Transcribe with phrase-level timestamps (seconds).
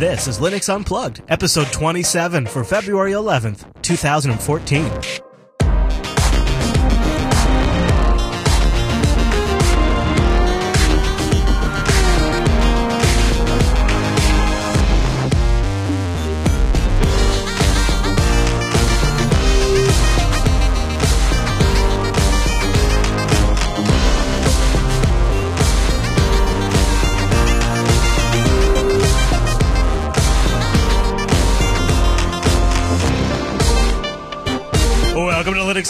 [0.00, 5.29] This is Linux Unplugged, episode 27 for February 11th, 2014.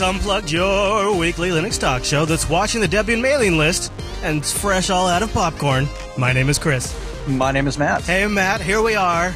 [0.00, 4.50] Linux Unplugged, your weekly Linux talk show that's watching the Debian mailing list and it's
[4.50, 5.86] fresh all out of popcorn.
[6.16, 6.98] My name is Chris.
[7.28, 8.02] My name is Matt.
[8.04, 9.34] Hey, Matt, here we are.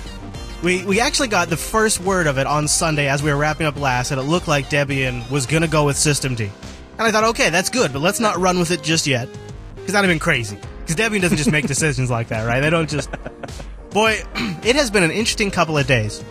[0.63, 3.67] We, we actually got the first word of it on Sunday as we were wrapping
[3.67, 6.41] up last, and it looked like Debian was going to go with Systemd.
[6.41, 6.51] And
[6.99, 9.29] I thought, okay, that's good, but let's not run with it just yet.
[9.75, 10.57] Because that'd have been crazy.
[10.81, 12.61] Because Debian doesn't just make decisions like that, right?
[12.61, 13.11] They don't just.
[13.91, 14.19] Boy,
[14.65, 16.25] it has been an interesting couple of days.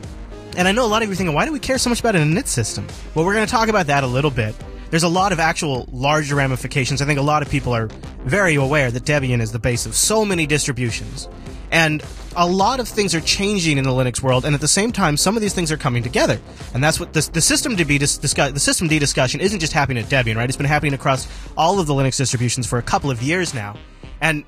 [0.56, 2.00] And I know a lot of you are thinking, why do we care so much
[2.00, 2.88] about an init system?
[3.16, 4.56] Well, we're going to talk about that a little bit.
[4.92, 7.02] There's a lot of actual larger ramifications.
[7.02, 7.88] I think a lot of people are
[8.26, 11.28] very aware that Debian is the base of so many distributions.
[11.72, 12.04] And
[12.36, 15.18] a lot of things are changing in the Linux world, and at the same time,
[15.18, 16.40] some of these things are coming together.
[16.76, 20.04] And that's what the, the system dis- discuss, the system D discussion isn't just happening
[20.04, 20.48] at Debian, right?
[20.48, 23.76] It's been happening across all of the Linux distributions for a couple of years now.
[24.22, 24.44] And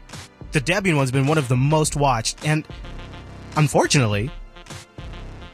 [0.52, 2.46] the Debian one's been one of the most watched.
[2.46, 2.64] And
[3.58, 4.30] unfortunately,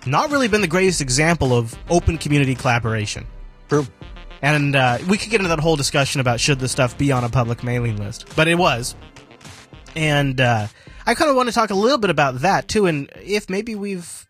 [0.06, 3.26] not really been the greatest example of open community collaboration.
[3.70, 3.86] True.
[4.42, 7.24] And uh, we could get into that whole discussion about should the stuff be on
[7.24, 8.96] a public mailing list, but it was.
[9.96, 10.68] And uh,
[11.06, 13.76] I kind of want to talk a little bit about that too, and if maybe
[13.76, 14.26] we've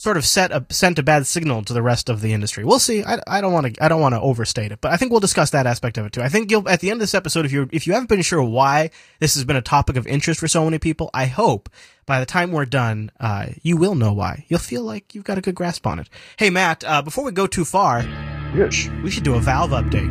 [0.00, 2.64] sort of set a, sent a bad signal to the rest of the industry.
[2.64, 3.04] We'll see.
[3.04, 5.20] I, I don't want to I don't want to overstate it, but I think we'll
[5.20, 6.22] discuss that aspect of it too.
[6.22, 8.22] I think you'll at the end of this episode, if you if you haven't been
[8.22, 11.68] sure why this has been a topic of interest for so many people, I hope
[12.06, 14.46] by the time we're done, uh, you will know why.
[14.48, 16.08] You'll feel like you've got a good grasp on it.
[16.38, 18.00] Hey Matt, uh, before we go too far,
[18.54, 18.88] Yes.
[19.04, 20.10] we should do a Valve update.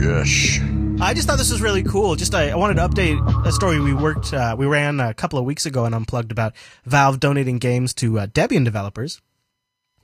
[0.00, 0.60] Yes.
[1.02, 2.14] I just thought this was really cool.
[2.14, 5.38] Just I, I wanted to update a story we worked, uh, we ran a couple
[5.38, 6.52] of weeks ago and unplugged about
[6.84, 9.22] Valve donating games to uh, Debian developers.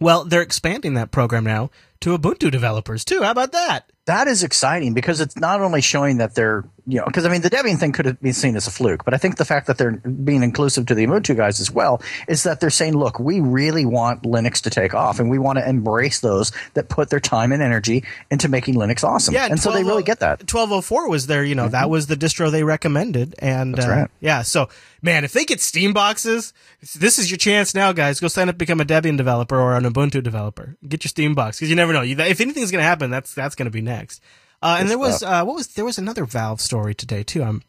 [0.00, 1.70] Well, they're expanding that program now
[2.00, 3.22] to Ubuntu developers too.
[3.22, 3.90] How about that?
[4.06, 7.40] That is exciting because it's not only showing that they're, you know, because I mean,
[7.40, 9.66] the Debian thing could have been seen as a fluke, but I think the fact
[9.66, 13.18] that they're being inclusive to the Ubuntu guys as well is that they're saying, look,
[13.18, 17.10] we really want Linux to take off and we want to embrace those that put
[17.10, 19.34] their time and energy into making Linux awesome.
[19.34, 20.40] Yeah, and so they really get that.
[20.42, 23.34] 1204 was there, you know, that was the distro they recommended.
[23.40, 24.10] And, That's uh, right.
[24.20, 24.68] yeah, so,
[25.02, 26.52] man, if they get Steam boxes,
[26.94, 28.20] this is your chance now, guys.
[28.20, 30.76] Go sign up, become a Debian developer or an Ubuntu developer.
[30.86, 32.02] Get your Steam box, because you never know.
[32.02, 34.22] If anything's going to happen, that's, that's going to be next.
[34.62, 37.44] Uh, and there was, uh, what was, there was another Valve story today, too.
[37.44, 37.62] Um,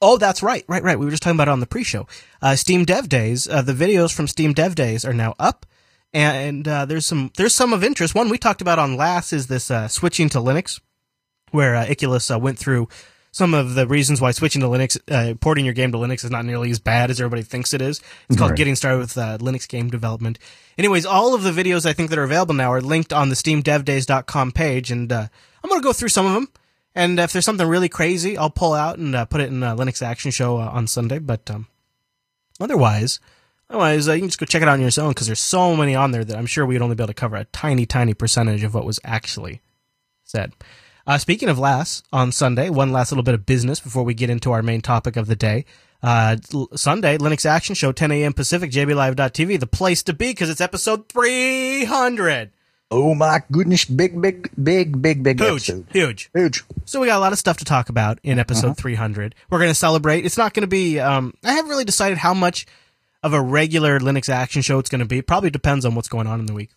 [0.00, 0.98] Oh, that's right, right, right.
[0.98, 2.06] We were just talking about it on the pre-show.
[2.40, 3.48] Uh, Steam Dev Days.
[3.48, 5.66] Uh, the videos from Steam Dev Days are now up,
[6.12, 8.14] and uh, there's some there's some of interest.
[8.14, 10.80] One we talked about on last is this uh, switching to Linux,
[11.50, 12.88] where uh, Icculus uh, went through
[13.30, 16.30] some of the reasons why switching to Linux, uh, porting your game to Linux is
[16.30, 18.00] not nearly as bad as everybody thinks it is.
[18.28, 18.56] It's called Right.
[18.58, 20.38] Getting Started with uh, Linux Game Development.
[20.76, 23.34] Anyways, all of the videos I think that are available now are linked on the
[23.34, 25.26] SteamDevDays.com page, and uh,
[25.62, 26.48] I'm going to go through some of them.
[26.94, 29.76] And if there's something really crazy, I'll pull out and uh, put it in a
[29.76, 31.18] Linux Action Show uh, on Sunday.
[31.18, 31.68] But um,
[32.60, 33.20] otherwise,
[33.70, 35.76] otherwise uh, you can just go check it out on your own because there's so
[35.76, 38.14] many on there that I'm sure we'd only be able to cover a tiny, tiny
[38.14, 39.60] percentage of what was actually
[40.24, 40.52] said.
[41.08, 44.28] Uh, speaking of last on Sunday, one last little bit of business before we get
[44.28, 45.64] into our main topic of the day.
[46.02, 48.34] Uh, l- Sunday, Linux Action Show, 10 a.m.
[48.34, 52.50] Pacific, JBLive.tv, the place to be because it's episode 300.
[52.90, 53.86] Oh my goodness.
[53.86, 55.86] Big, big, big, big, big Huge, episode.
[55.90, 56.30] huge.
[56.34, 56.64] Huge.
[56.84, 59.34] So we got a lot of stuff to talk about in episode 300.
[59.50, 60.24] We're going to celebrate.
[60.26, 62.66] It's not going to be, um, I haven't really decided how much
[63.22, 65.20] of a regular Linux action show it's going to be.
[65.22, 66.70] Probably depends on what's going on in the week.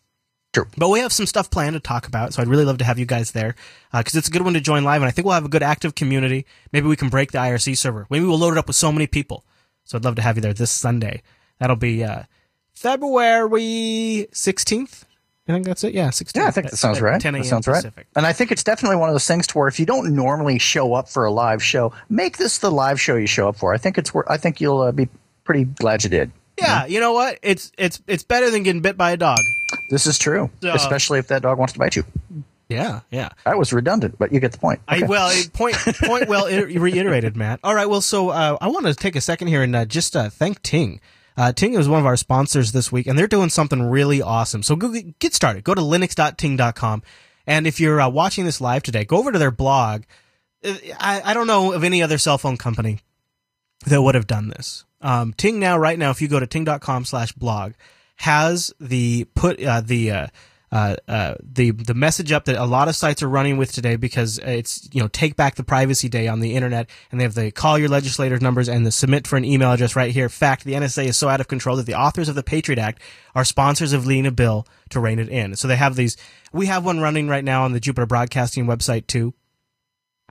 [0.54, 0.68] True.
[0.78, 3.00] But we have some stuff planned to talk about, so I'd really love to have
[3.00, 3.56] you guys there
[3.94, 5.64] because it's a good one to join live, and I think we'll have a good
[5.64, 6.46] active community.
[6.74, 8.06] Maybe we can break the IRC server.
[8.10, 9.46] Maybe we'll load it up with so many people.
[9.86, 11.22] So I'd love to have you there this Sunday.
[11.60, 12.24] That'll be uh,
[12.74, 15.04] February 16th.
[15.48, 15.94] I think that's it.
[15.94, 16.36] Yeah, 16th.
[16.36, 17.22] Yeah, I think that sounds At right.
[17.22, 17.44] 10 a.m.
[17.44, 17.86] Sounds right.
[18.16, 20.60] And I think it's definitely one of those things to where if you don't normally
[20.60, 23.74] show up for a live show, make this the live show you show up for.
[23.74, 25.10] I think it's wor- I think you'll uh, be
[25.44, 26.32] pretty glad you did.
[26.58, 27.40] Yeah, you know what?
[27.42, 29.40] It's it's it's better than getting bit by a dog.
[29.92, 32.04] This is true, So- especially if that dog wants to bite you.
[32.70, 33.30] Yeah, yeah.
[33.44, 34.80] That was redundant, but you get the point.
[34.88, 37.60] I well, it- point point well reiterated, Matt.
[37.64, 40.16] All right, well, so uh, I want to take a second here and uh, just
[40.16, 41.02] uh, thank Ting.
[41.36, 44.64] Uh, Ting is one of our sponsors this week, and they're doing something really awesome.
[44.64, 45.64] So go, get started.
[45.66, 47.04] Go to linux.ting.com,
[47.46, 50.04] and if you're uh, watching this live today, go over to their blog.
[50.64, 53.00] Uh, I, I don't know of any other cell phone company
[53.88, 54.86] that would have done this.
[55.02, 57.74] Um, Ting now, right now, if you go to ting.com slash blog,
[58.22, 60.28] has the put uh, the uh,
[60.72, 63.96] uh, uh, the the message up that a lot of sites are running with today
[63.96, 67.34] because it's you know take back the privacy day on the internet and they have
[67.34, 70.30] the call your legislators numbers and the submit for an email address right here.
[70.30, 73.02] Fact: the NSA is so out of control that the authors of the Patriot Act
[73.34, 75.56] are sponsors of leading a bill to rein it in.
[75.56, 76.16] So they have these.
[76.54, 79.34] We have one running right now on the Jupiter Broadcasting website too.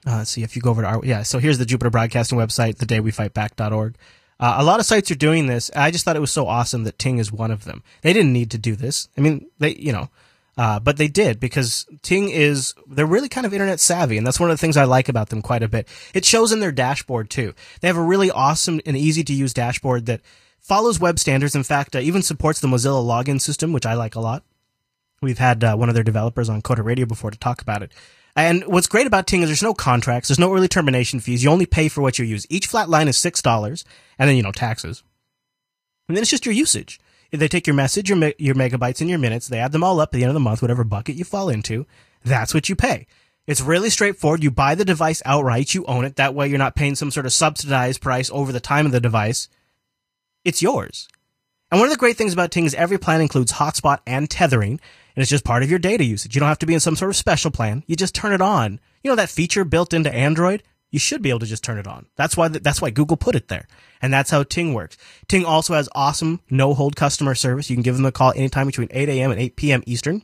[0.07, 1.23] Uh, see if you go over to our yeah.
[1.25, 3.97] So here's the Jupiter Broadcasting website, thedaywefightback.org.
[4.41, 5.71] Uh, a lot of sites are doing this.
[5.77, 7.85] I just thought it was so awesome that Ting is one of them.
[8.01, 9.09] They didn't need to do this.
[9.17, 10.09] I mean, they you know
[10.61, 14.19] uh, but they did because Ting is, they're really kind of internet savvy.
[14.19, 15.89] And that's one of the things I like about them quite a bit.
[16.13, 17.55] It shows in their dashboard too.
[17.81, 20.21] They have a really awesome and easy to use dashboard that
[20.59, 21.55] follows web standards.
[21.55, 24.43] In fact, uh, even supports the Mozilla login system, which I like a lot.
[25.23, 27.93] We've had uh, one of their developers on Coder Radio before to talk about it.
[28.37, 31.43] And what's great about Ting is there's no contracts, there's no early termination fees.
[31.43, 32.47] You only pay for what you use.
[32.49, 33.85] Each flat line is $6
[34.19, 35.03] and then, you know, taxes.
[36.09, 37.00] And then it's just your usage.
[37.31, 39.47] If they take your message, your, me- your megabytes, and your minutes.
[39.47, 41.49] They add them all up at the end of the month, whatever bucket you fall
[41.49, 41.87] into.
[42.25, 43.06] That's what you pay.
[43.47, 44.43] It's really straightforward.
[44.43, 45.75] You buy the device outright.
[45.75, 46.17] You own it.
[46.17, 49.00] That way you're not paying some sort of subsidized price over the time of the
[49.00, 49.49] device.
[50.44, 51.09] It's yours.
[51.70, 54.81] And one of the great things about Ting is every plan includes hotspot and tethering,
[55.14, 56.34] and it's just part of your data usage.
[56.34, 57.84] You don't have to be in some sort of special plan.
[57.87, 58.81] You just turn it on.
[59.05, 60.64] You know that feature built into Android?
[60.90, 62.06] You should be able to just turn it on.
[62.17, 63.69] That's why, that's why Google put it there.
[64.02, 64.96] And that's how Ting works.
[65.28, 67.70] Ting also has awesome no hold customer service.
[67.70, 69.31] You can give them a call anytime between 8 a.m.
[69.31, 69.82] and 8 p.m.
[69.87, 70.22] Eastern.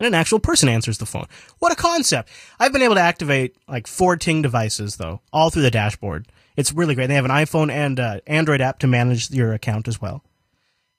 [0.00, 1.26] And an actual person answers the phone.
[1.60, 2.30] What a concept.
[2.58, 6.26] I've been able to activate like four Ting devices though, all through the dashboard.
[6.56, 7.06] It's really great.
[7.06, 10.24] They have an iPhone and uh, Android app to manage your account as well.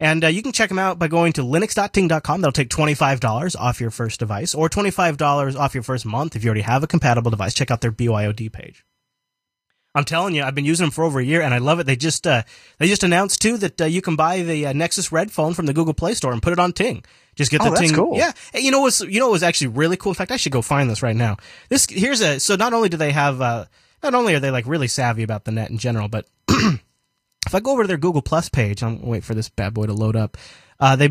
[0.01, 2.41] And uh, you can check them out by going to linux.ting.com.
[2.41, 6.49] That'll take $25 off your first device or $25 off your first month if you
[6.49, 7.53] already have a compatible device.
[7.53, 8.83] Check out their BYOD page.
[9.93, 11.85] I'm telling you, I've been using them for over a year and I love it.
[11.85, 12.41] They just, uh,
[12.79, 15.67] they just announced too that uh, you can buy the uh, Nexus Red phone from
[15.67, 17.03] the Google Play Store and put it on Ting.
[17.35, 17.93] Just get oh, the that's Ting.
[17.93, 18.17] Cool.
[18.17, 18.31] Yeah.
[18.53, 20.11] Hey, you know what's, you know what was actually really cool?
[20.11, 21.37] In fact, I should go find this right now.
[21.69, 23.65] This, here's a, so not only do they have, uh,
[24.01, 26.25] not only are they like really savvy about the net in general, but
[27.51, 29.85] if I go over to their Google Plus page, I'm wait for this bad boy
[29.85, 30.37] to load up.
[30.79, 31.09] Uh, they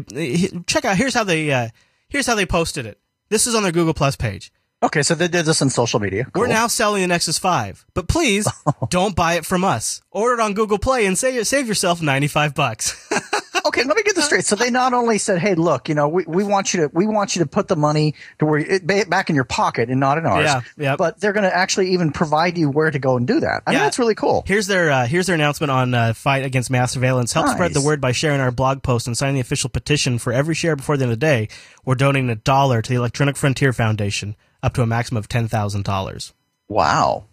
[0.66, 0.96] check out.
[0.96, 1.52] Here's how they.
[1.52, 1.68] Uh,
[2.08, 2.98] here's how they posted it.
[3.28, 4.50] This is on their Google Plus page.
[4.82, 6.24] Okay, so they did this on social media.
[6.24, 6.40] Cool.
[6.40, 8.48] We're now selling the Nexus 5, but please
[8.88, 10.00] don't buy it from us.
[10.10, 13.10] Order it on Google Play and save, save yourself 95 bucks.
[13.66, 14.44] okay, let me get this straight.
[14.44, 17.06] So they not only said, "Hey, look, you know, we, we want you to we
[17.06, 20.18] want you to put the money to where it back in your pocket and not
[20.18, 20.96] in ours." Yeah, yeah.
[20.96, 23.62] But they're going to actually even provide you where to go and do that.
[23.66, 23.78] I yeah.
[23.78, 24.44] mean, that's really cool.
[24.46, 27.32] Here's their uh, here's their announcement on uh, fight against mass surveillance.
[27.32, 27.54] Help nice.
[27.54, 30.54] spread the word by sharing our blog post and signing the official petition for every
[30.54, 31.48] share before the end of the day.
[31.84, 36.32] We're donating a dollar to the Electronic Frontier Foundation up to a maximum of $10,000.
[36.68, 37.24] Wow.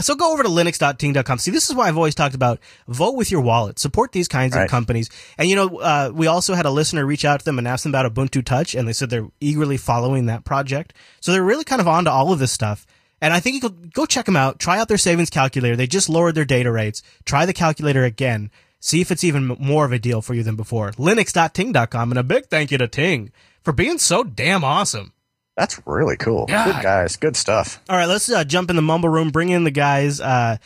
[0.00, 1.38] So go over to linux.ting.com.
[1.38, 3.78] See, this is why I've always talked about vote with your wallet.
[3.78, 4.64] Support these kinds right.
[4.64, 5.10] of companies.
[5.38, 7.82] And you know, uh, we also had a listener reach out to them and ask
[7.82, 10.94] them about Ubuntu Touch, and they said they're eagerly following that project.
[11.20, 12.86] So they're really kind of on to all of this stuff.
[13.20, 14.58] And I think you could go check them out.
[14.58, 15.76] Try out their savings calculator.
[15.76, 17.02] They just lowered their data rates.
[17.24, 18.50] Try the calculator again.
[18.80, 20.92] See if it's even more of a deal for you than before.
[20.92, 22.12] Linux.ting.com.
[22.12, 23.30] And a big thank you to Ting
[23.62, 25.12] for being so damn awesome.
[25.60, 26.46] That's really cool.
[26.46, 26.72] God.
[26.72, 27.16] Good guys.
[27.16, 27.82] Good stuff.
[27.90, 29.28] All right, let's uh, jump in the mumble room.
[29.28, 30.18] Bring in the guys.
[30.18, 30.56] Uh,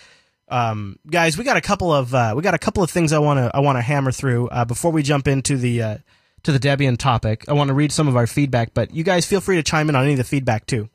[0.48, 3.18] um, guys, we got a couple of uh, we got a couple of things I
[3.18, 5.98] want to I want to hammer through uh, before we jump into the uh,
[6.44, 7.44] to the Debian topic.
[7.48, 9.88] I want to read some of our feedback, but you guys feel free to chime
[9.88, 10.88] in on any of the feedback too.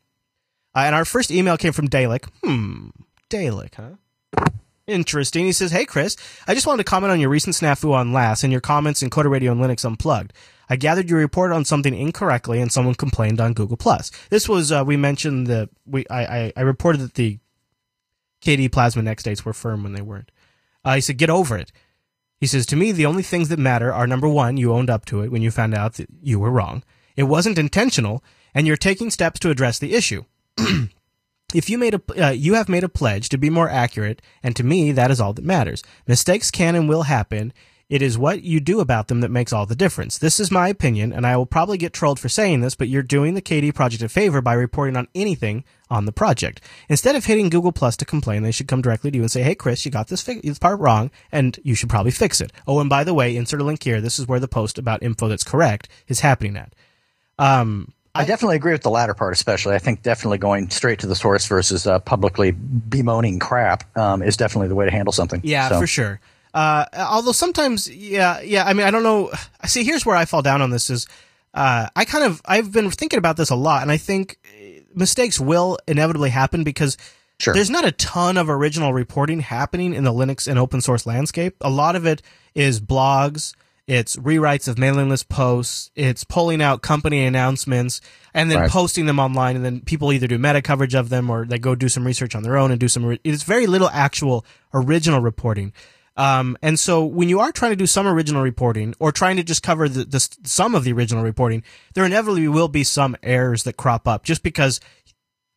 [0.73, 2.25] Uh, and our first email came from Dalek.
[2.41, 2.91] Hmm,
[3.29, 4.45] Dalek, huh?
[4.87, 5.43] Interesting.
[5.43, 6.15] He says, "Hey Chris,
[6.47, 9.09] I just wanted to comment on your recent snafu on LAS and your comments in
[9.09, 10.31] Coder Radio and Linux Unplugged.
[10.69, 14.11] I gathered you reported on something incorrectly and someone complained on Google Plus.
[14.29, 17.39] This was uh, we mentioned that we I, I, reported that the
[18.43, 20.31] KDE Plasma Next dates were firm when they weren't.
[20.85, 21.71] Uh, he said, "Get over it."
[22.39, 25.05] He says, "To me, the only things that matter are number one, you owned up
[25.05, 26.83] to it when you found out that you were wrong.
[27.15, 28.23] It wasn't intentional,
[28.53, 30.23] and you're taking steps to address the issue."
[31.53, 34.55] if you made a uh, you have made a pledge to be more accurate and
[34.55, 37.53] to me that is all that matters mistakes can and will happen
[37.89, 40.19] it is what you do about them that makes all the difference.
[40.19, 43.01] This is my opinion, and I will probably get trolled for saying this, but you're
[43.01, 46.61] doing the KDE project a favor by reporting on anything on the project.
[46.87, 49.41] Instead of hitting Google Plus to complain, they should come directly to you and say,
[49.41, 52.53] hey, Chris, you got this, fi- this part wrong, and you should probably fix it.
[52.67, 54.01] Oh, and by the way, insert a link here.
[54.01, 56.73] This is where the post about info that's correct is happening at.
[57.39, 59.73] Um, I, definitely agree with the latter part, especially.
[59.73, 64.37] I think definitely going straight to the source versus uh, publicly bemoaning crap um, is
[64.37, 65.41] definitely the way to handle something.
[65.43, 65.79] Yeah, so.
[65.79, 66.19] for sure.
[66.53, 68.65] Uh, although sometimes, yeah, yeah.
[68.65, 69.31] I mean, I don't know.
[69.65, 71.07] See, here's where I fall down on this: is
[71.53, 74.37] uh, I kind of I've been thinking about this a lot, and I think
[74.93, 76.97] mistakes will inevitably happen because
[77.39, 77.53] Sure.
[77.53, 81.55] there's not a ton of original reporting happening in the Linux and open source landscape.
[81.61, 82.21] A lot of it
[82.53, 83.53] is blogs,
[83.87, 88.01] it's rewrites of mailing list posts, it's pulling out company announcements
[88.33, 88.69] and then Right.
[88.69, 91.75] posting them online and then people either do meta coverage of them or they go
[91.75, 95.21] do some research on their own and do some re- it's very little actual original
[95.21, 95.71] reporting.
[96.19, 99.43] Um, and so when you are trying to do some original reporting or trying to
[99.43, 103.63] just cover the, the some of the original reporting, there inevitably will be some errors
[103.63, 104.81] that crop up just because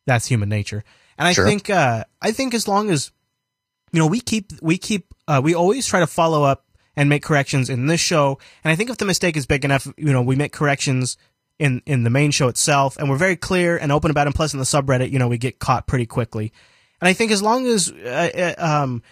[0.07, 0.85] that's human nature.
[1.17, 1.45] And I Sure.
[1.45, 3.11] think uh, I think as long as
[3.91, 6.65] you know we keep we keep uh, we always try to follow up
[6.95, 8.39] and make corrections in this show.
[8.63, 11.17] And I think if the mistake is big enough, you know, we make corrections
[11.59, 14.29] in in the main show itself, and we're very clear and open about it.
[14.29, 16.53] And plus, in the subreddit, you know, we get caught pretty quickly.
[17.01, 19.03] And I think as long as uh, uh, um,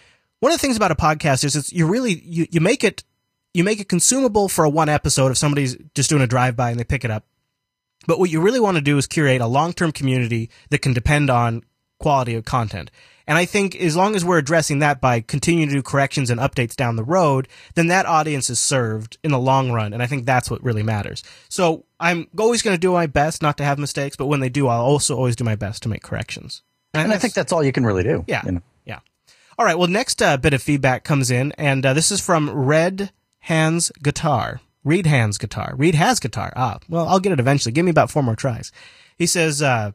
[0.42, 3.04] one of the things about a podcast is it's you really you, you make it
[3.54, 6.72] you make it consumable for a one episode if somebody's just doing a drive by
[6.72, 7.24] and they pick it up.
[8.08, 10.94] But what you really want to do is curate a long term community that can
[10.94, 11.62] depend on
[12.00, 12.90] quality of content.
[13.28, 16.40] And I think as long as we're addressing that by continuing to do corrections and
[16.40, 17.46] updates down the road,
[17.76, 19.92] then that audience is served in the long run.
[19.92, 21.22] And I think that's what really matters.
[21.50, 24.48] So I'm always going to do my best not to have mistakes, but when they
[24.48, 26.62] do, I'll also always do my best to make corrections.
[26.94, 28.24] And I think that's all you can really do.
[28.26, 28.42] Yeah.
[28.44, 28.62] you know.
[29.58, 29.78] All right.
[29.78, 33.92] Well, next uh, bit of feedback comes in, and uh, this is from Red Hands
[34.02, 34.60] Guitar.
[34.84, 35.74] Reed Hands Guitar.
[35.76, 36.52] Reed has guitar.
[36.56, 37.72] Ah, well, I'll get it eventually.
[37.72, 38.72] Give me about four more tries.
[39.16, 39.92] He says, uh,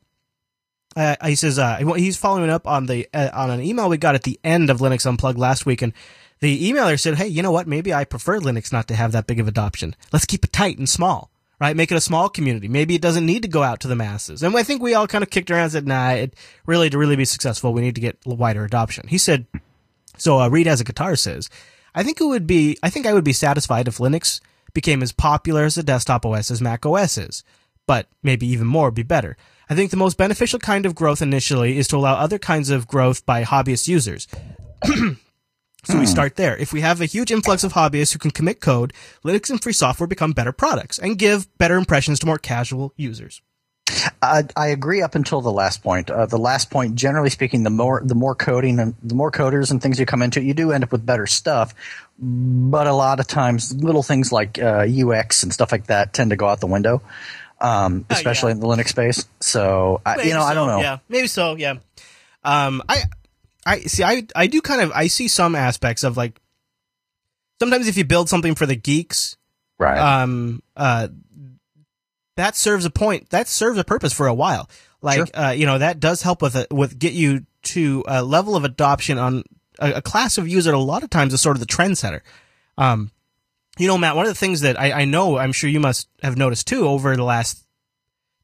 [0.96, 4.16] uh, he says, uh, he's following up on the, uh, on an email we got
[4.16, 5.82] at the end of Linux Unplugged last week.
[5.82, 5.94] And
[6.40, 7.68] the emailer said, Hey, you know what?
[7.68, 9.96] Maybe I prefer Linux not to have that big of adoption.
[10.14, 11.76] Let's keep it tight and small, right?
[11.76, 12.68] Make it a small community.
[12.68, 14.44] Maybe it doesn't need to go out to the masses.
[14.44, 16.36] And I think we all kind of kicked around and said, nah, it
[16.66, 19.08] really, to really be successful, we need to get wider adoption.
[19.08, 19.48] He said,
[20.18, 21.50] so uh, Reed has a guitar says,
[21.96, 24.40] I think it would be, I think I would be satisfied if Linux
[24.74, 27.44] became as popular as a desktop OS as Mac OS is,
[27.88, 29.38] but maybe even more would be better.
[29.70, 32.88] I think the most beneficial kind of growth initially is to allow other kinds of
[32.88, 34.28] growth by hobbyist users.
[35.84, 36.58] so we start there.
[36.58, 38.94] If we have a huge influx of hobbyists who can commit code,
[39.24, 43.42] Linux and free software become better products and give better impressions to more casual users.
[44.22, 46.10] I, I agree up until the last point.
[46.10, 49.72] Uh, the last point, generally speaking, the more the more coding and the more coders
[49.72, 51.74] and things you come into, you do end up with better stuff.
[52.20, 56.32] But a lot of times, little things like uh, UX and stuff like that tend
[56.32, 57.02] to go out the window,
[57.62, 59.26] um, Oh, especially in the Linux space.
[59.40, 60.82] So I, you know, I don't know.
[60.82, 61.56] Yeah, maybe so.
[61.56, 61.76] Yeah.
[62.44, 63.04] Um, I,
[63.68, 64.04] I see.
[64.04, 64.92] I I do kind of.
[64.94, 66.40] I see some aspects of like.
[67.60, 69.36] Sometimes if you build something for the geeks,
[69.80, 69.98] Right.
[69.98, 71.08] um, uh,
[72.36, 73.30] that serves a point.
[73.32, 74.70] That serves a purpose for a while.
[75.02, 75.28] Like, Sure.
[75.34, 78.64] uh, you know, that does help with it, with get you to a level of
[78.64, 79.44] adoption on
[79.80, 80.72] a, a class of user.
[80.72, 82.22] A lot of times is sort of the trendsetter.
[82.78, 83.12] Um,
[83.80, 86.08] you know, Matt, one of the things that I, I know, I'm sure you must
[86.24, 87.64] have noticed too over the last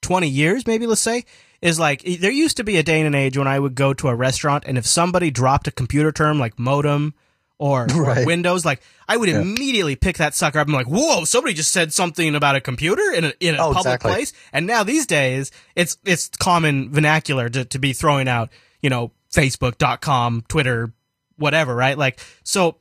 [0.01, 1.23] 20 years, maybe let's say,
[1.63, 3.93] is like there used to be a day and an age when I would go
[3.93, 7.13] to a restaurant and if somebody dropped a computer term like modem
[7.57, 11.53] or, or Windows, like I would immediately pick that sucker up and like, whoa, somebody
[11.53, 14.11] just said something about a computer in a, in a Oh, public exactly.
[14.11, 14.33] place.
[14.51, 18.49] And now these days it's, it's common vernacular to, to be throwing out,
[18.81, 20.91] you know, Facebook.com, Twitter,
[21.37, 21.97] whatever, right?
[21.97, 22.75] Like, so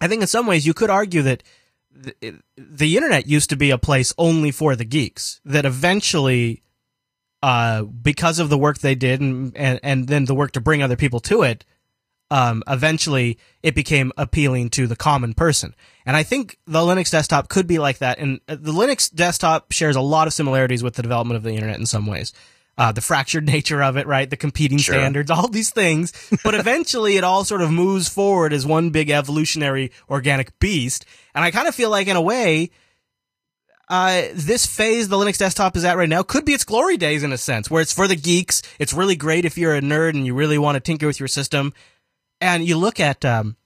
[0.00, 1.42] I think in some ways you could argue that
[1.90, 6.62] the, the internet used to be a place only for the geeks that eventually
[7.42, 10.82] uh, because of the work they did and, and, and then the work to bring
[10.82, 11.64] other people to it,
[12.30, 15.74] um, eventually it became appealing to the common person.
[16.06, 18.18] And I think the Linux desktop could be like that.
[18.18, 21.52] And uh, the Linux desktop shares a lot of similarities with the development of the
[21.54, 22.32] internet in some ways.
[22.78, 24.30] Uh, the fractured nature of it, right?
[24.30, 24.94] The competing Sure.
[24.94, 26.12] standards, all these things.
[26.44, 31.04] But eventually it all sort of moves forward as one big evolutionary organic beast.
[31.34, 32.70] And I kind of feel like in a way,
[33.90, 37.22] uh, this phase the Linux desktop is at right now could be its glory days
[37.22, 38.62] in a sense, where it's for the geeks.
[38.78, 41.28] It's really great if you're a nerd and you really want to tinker with your
[41.28, 41.74] system.
[42.40, 43.56] And you look at, um,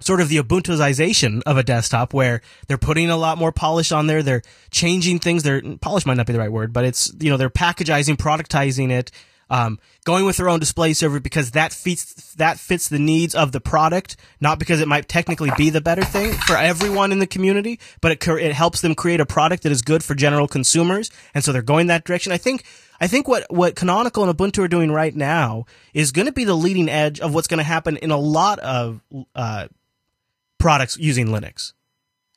[0.00, 4.06] sort of the Ubuntuization of a desktop where they're putting a lot more polish on
[4.06, 4.22] there.
[4.22, 5.42] They're changing things.
[5.42, 8.90] They're polish might not be the right word, but it's, you know, they're packagizing, productizing
[8.90, 9.10] it,
[9.50, 13.52] um, going with their own display server because that fits, that fits the needs of
[13.52, 17.26] the product, not because it might technically be the better thing for everyone in the
[17.26, 21.10] community, but it, it helps them create a product that is good for general consumers.
[21.34, 22.32] And so they're going that direction.
[22.32, 22.64] I think,
[23.00, 26.44] I think what, what Canonical and Ubuntu are doing right now is going to be
[26.44, 29.02] the leading edge of what's going to happen in a lot of,
[29.34, 29.66] uh,
[30.58, 31.72] products using Linux.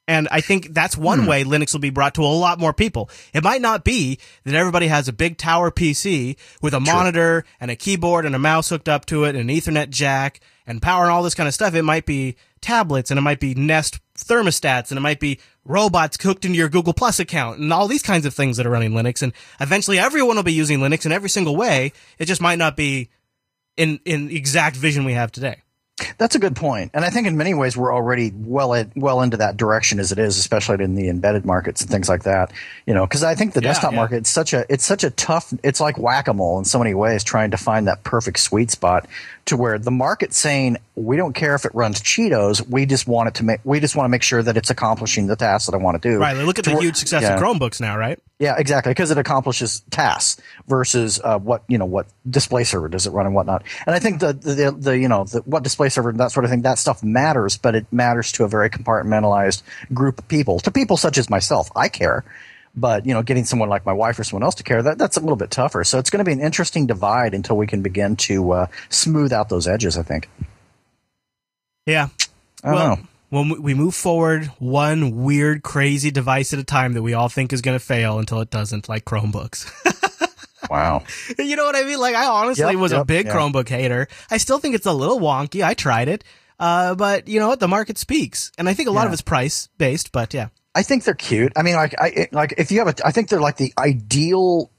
[0.07, 1.27] And I think that's one hmm.
[1.27, 3.09] way Linux will be brought to a lot more people.
[3.33, 7.71] It might not be that everybody has a big tower PC with a monitor and
[7.71, 11.03] a keyboard and a mouse hooked up to it and an ethernet jack and power
[11.03, 11.73] and all this kind of stuff.
[11.73, 16.17] It might be tablets and it might be Nest thermostats and it might be robots
[16.21, 18.91] hooked into your Google Plus account and all these kinds of things that are running
[18.91, 19.21] Linux.
[19.21, 19.31] And
[19.61, 21.93] eventually everyone will be using Linux in every single way.
[22.19, 23.09] It just might not be
[23.77, 25.62] in in the exact vision we have today.
[26.17, 29.21] That's a good point, and I think in many ways we're already well in, well
[29.21, 32.51] into that direction as it is, especially in the embedded markets and things like that.
[32.87, 33.97] You know, because I think the Yeah, desktop yeah.
[33.97, 35.53] market it's such a it's such a tough.
[35.63, 38.71] It's like whack a mole in so many ways, trying to find that perfect sweet
[38.71, 39.07] spot
[39.45, 43.27] to where the market's saying we don't care if it runs Cheetos, we just want
[43.29, 45.75] it to make we just want to make sure that it's accomplishing the task that
[45.75, 46.17] I want to do.
[46.17, 46.35] Right.
[46.35, 47.35] Look at the where- huge success yeah.
[47.35, 48.19] of Chromebooks now, right?
[48.43, 53.07] Yeah, exactly, because it accomplishes tasks versus uh, what you know what display server does
[53.07, 53.63] it run and whatnot.
[53.87, 56.43] And I think the the, the, you know the, what display server and that sort
[56.43, 60.59] of thing that stuff matters, but it matters to a very compartmentalized group of people.
[60.59, 62.25] To people such as myself, I care,
[62.75, 65.15] but you know, getting someone like my wife or someone else to care that that's
[65.15, 65.85] a little bit tougher.
[65.85, 69.31] So it's going to be an interesting divide until we can begin to uh, smooth
[69.31, 69.97] out those edges.
[69.97, 70.27] I think.
[71.85, 72.09] Yeah.
[72.61, 73.03] I don't well, know.
[73.33, 77.51] When we move forward, one weird, crazy device at a time that we all think
[77.51, 79.69] is going to fail until it doesn't, like Chromebooks.
[80.69, 81.03] Wow.
[81.37, 81.99] you know what I mean?
[81.99, 83.33] Like, I honestly Yep, was a big yeah.
[83.35, 84.07] Chromebook hater.
[84.31, 85.63] I still think it's a little wonky.
[85.63, 86.23] I tried it.
[86.57, 87.59] Uh, but you know what?
[87.59, 88.49] The market speaks.
[88.57, 89.07] And I think a lot Yeah.
[89.07, 90.47] of it's price based, but yeah.
[90.73, 91.51] I think they're cute.
[91.57, 94.71] I mean, like, I like if you have a, I think they're like the ideal,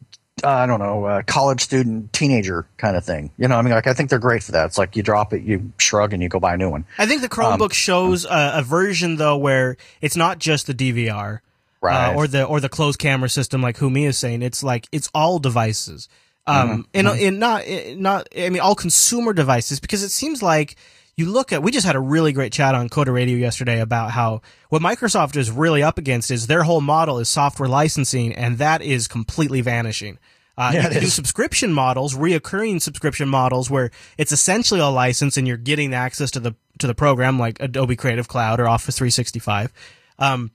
[0.42, 3.30] uh, I don't know, uh, college student, teenager kind of thing.
[3.38, 4.66] You know, I mean, like, I think they're great for that.
[4.66, 6.84] It's like you drop it, you shrug, and you go buy a new one.
[6.98, 11.40] I think the Chromebook shows a, a version though where it's not just the DVR.
[11.80, 12.14] Right.
[12.14, 15.10] uh, or the or the closed camera system, like Humi is saying, it's like it's
[15.14, 16.08] all devices,
[16.46, 20.76] um, and, and not not I mean all consumer devices because it seems like
[21.16, 24.10] you look at we just had a really great chat on Coder Radio yesterday about
[24.10, 28.58] how what Microsoft is really up against is their whole model is software licensing, and
[28.58, 30.18] that is completely vanishing.
[30.56, 35.36] Uh, Yeah, you can do subscription models, reoccurring subscription models, where it's essentially a license
[35.36, 38.96] and you're getting access to the to the program like Adobe Creative Cloud or Office
[38.96, 39.72] 365.
[40.18, 40.50] Um,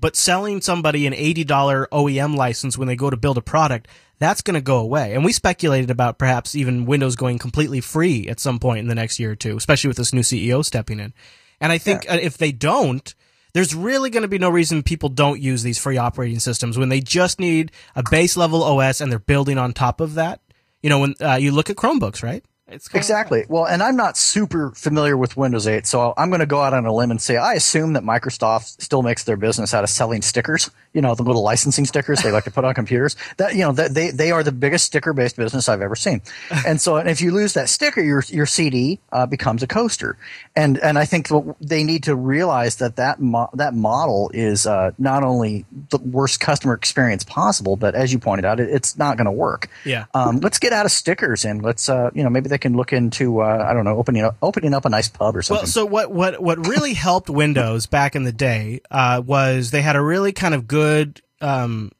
[0.00, 3.88] but selling somebody an $80 OEM license when they go to build a product,
[4.18, 5.14] that's going to go away.
[5.14, 8.94] And we speculated about perhaps even Windows going completely free at some point in the
[8.94, 11.12] next year or two, especially with this new CEO stepping in.
[11.60, 13.14] And I think uh, if they don't,
[13.54, 16.90] there's really going to be no reason people don't use these free operating systems when
[16.90, 20.40] they just need a base level OS and they're building on top of that.
[20.82, 22.44] You know, when uh, you look at Chromebooks, right?
[22.68, 23.44] Exactly.
[23.48, 26.74] Well, and I'm not super familiar with Windows 8, so I'm going to go out
[26.74, 29.90] on a limb and say I assume that Microsoft still makes their business out of
[29.90, 30.68] selling stickers.
[30.92, 33.14] You know, the little licensing stickers they like to put on computers.
[33.36, 36.22] That you know, that they they are the biggest sticker-based business I've ever seen.
[36.66, 40.16] And so, if you lose that sticker, your your CD uh, becomes a coaster.
[40.56, 41.28] And and I think
[41.60, 46.40] they need to realize that that mo- that model is uh, not only the worst
[46.40, 49.68] customer experience possible, but as you pointed out, it, it's not going to work.
[49.84, 50.06] Yeah.
[50.14, 52.92] Um, let's get out of stickers and let's, uh, you know, maybe they can look
[52.92, 55.62] into, uh, I don't know, opening up, opening up a nice pub or something.
[55.62, 59.82] Well, so what what what really helped Windows back in the day uh, was they
[59.82, 61.92] had a really kind of good um,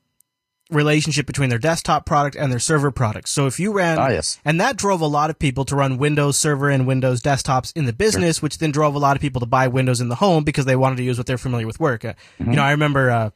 [0.70, 3.28] relationship between their desktop product and their server product.
[3.28, 4.40] So if you ran, Ah, yes.
[4.44, 7.84] and that drove a lot of people to run Windows Server and Windows desktops in
[7.84, 10.42] the business, which then drove a lot of people to buy Windows in the home
[10.42, 12.04] because they wanted to use what they're familiar with work.
[12.04, 12.50] Uh, Mm-hmm.
[12.50, 13.30] You know, I remember uh,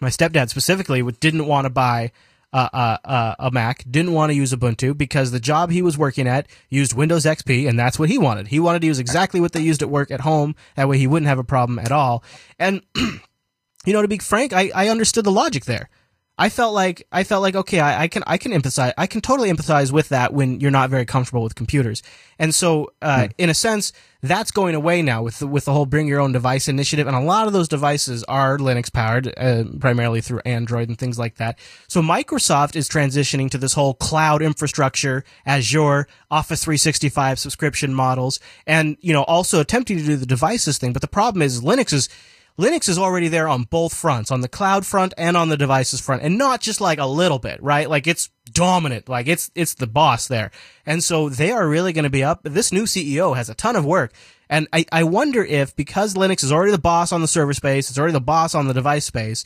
[0.00, 2.12] my stepdad specifically didn't want to buy.
[2.54, 5.98] Uh, uh, uh, a Mac didn't want to use Ubuntu because the job he was
[5.98, 8.46] working at used Windows XP, and that's what he wanted.
[8.46, 10.54] He wanted to use exactly what they used at work at home.
[10.76, 12.22] That way, he wouldn't have a problem at all.
[12.56, 15.90] And you know, to be frank, I, I understood the logic there.
[16.36, 19.20] I felt like I felt like okay, I, I can I can empathize I can
[19.20, 22.02] totally empathize with that when you're not very comfortable with computers,
[22.40, 25.86] and so uh, in a sense that's going away now with the, with the whole
[25.86, 29.64] bring your own device initiative, and a lot of those devices are Linux powered, uh,
[29.78, 31.58] primarily through Android and things like that.
[31.88, 38.96] So Microsoft is transitioning to this whole cloud infrastructure, Azure, Office 365 subscription models, and
[39.00, 40.92] you know also attempting to do the devices thing.
[40.92, 42.08] But the problem is Linux is
[42.56, 46.00] Linux is already there on both fronts, on the cloud front and on the devices
[46.00, 47.90] front, and not just like a little bit, right?
[47.90, 50.52] Like it's dominant, like it's it's the boss there.
[50.86, 52.40] And so they are really going to be up.
[52.44, 54.12] This new CEO has a ton of work.
[54.48, 57.90] And I, I wonder if because Linux is already the boss on the server space,
[57.90, 59.44] it's already the boss on the device space,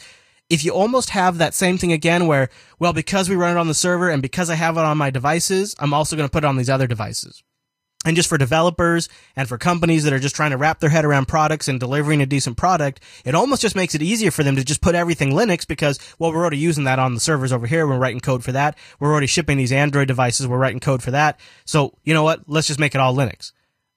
[0.51, 3.69] if you almost have that same thing again where, well, because we run it on
[3.69, 6.45] the server and because I have it on my devices, I'm also going to put
[6.45, 7.43] it on these other devices.
[8.05, 11.05] And just for developers and for companies that are just trying to wrap their head
[11.05, 14.55] around products and delivering a decent product, it almost just makes it easier for them
[14.55, 17.67] to just put everything Linux because, well, we're already using that on the servers over
[17.67, 17.89] here.
[17.89, 18.79] We're writing code for that.
[19.01, 20.47] We're already shipping these Android devices.
[20.47, 21.41] We're writing code for that.
[21.65, 22.43] So, you know what?
[22.47, 23.51] Let's just make it all Linux.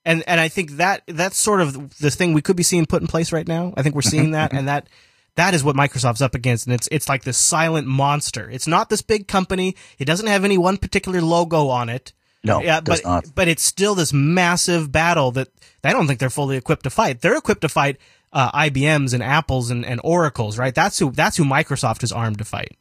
[0.04, 3.04] And, and I think that, that's sort of the thing we could be seeing put
[3.04, 3.72] in place right now.
[3.78, 4.90] I think we're seeing that and that,
[5.36, 6.66] that is what Microsoft's up against.
[6.66, 8.50] And it's, it's like this silent monster.
[8.50, 9.76] It's not this big company.
[10.00, 12.14] It doesn't have any one particular logo on it.
[12.44, 13.26] No, yeah, but not.
[13.36, 15.50] but it's still this massive battle that
[15.84, 17.22] I don't think they're fully equipped to fight.
[17.22, 17.98] They're equipped to fight
[18.34, 20.74] uh, IBMs and Apples and, and Oracles, right?
[20.74, 22.78] That's who that's who Microsoft is armed to fight.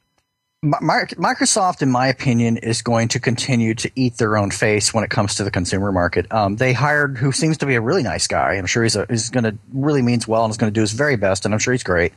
[0.63, 5.09] Microsoft, in my opinion, is going to continue to eat their own face when it
[5.09, 6.31] comes to the consumer market.
[6.31, 8.53] Um, they hired who seems to be a really nice guy.
[8.57, 10.83] I'm sure he's, a, he's going to really means well and is going to do
[10.83, 12.13] his very best, and I'm sure he's great.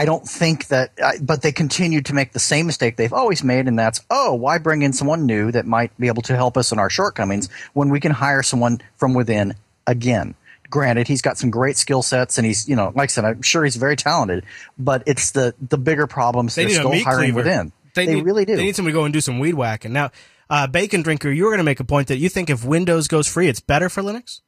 [0.00, 3.68] I don't think that, but they continue to make the same mistake they've always made,
[3.68, 6.72] and that's, oh, why bring in someone new that might be able to help us
[6.72, 10.36] in our shortcomings when we can hire someone from within again?
[10.70, 13.42] Granted, he's got some great skill sets, and he's, you know, like I said, I'm
[13.42, 14.46] sure he's very talented,
[14.78, 17.36] but it's the the bigger problems they they're still hiring cleaver.
[17.36, 17.72] within.
[17.94, 18.56] They, they need, really do.
[18.56, 19.92] They need someone to go and do some weed whacking.
[19.92, 20.12] Now,
[20.48, 23.06] uh, Bacon Drinker, you were going to make a point that you think if Windows
[23.06, 24.40] goes free, it's better for Linux?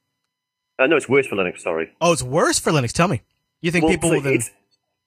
[0.79, 1.93] Uh, no, it's worse for Linux, sorry.
[2.01, 2.93] Oh, it's worse for Linux.
[2.93, 3.21] Tell me.
[3.61, 4.41] You think well, people so will then.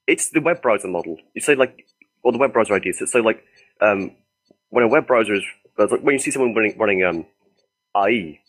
[0.06, 1.18] It's, the web browser model.
[1.34, 1.86] You say, like,
[2.22, 3.02] or the web browser ideas.
[3.06, 3.42] So, like,
[3.80, 4.12] um,
[4.70, 5.44] when a web browser is.
[5.78, 7.26] Like, when you see someone running, running um,
[8.08, 8.40] IE,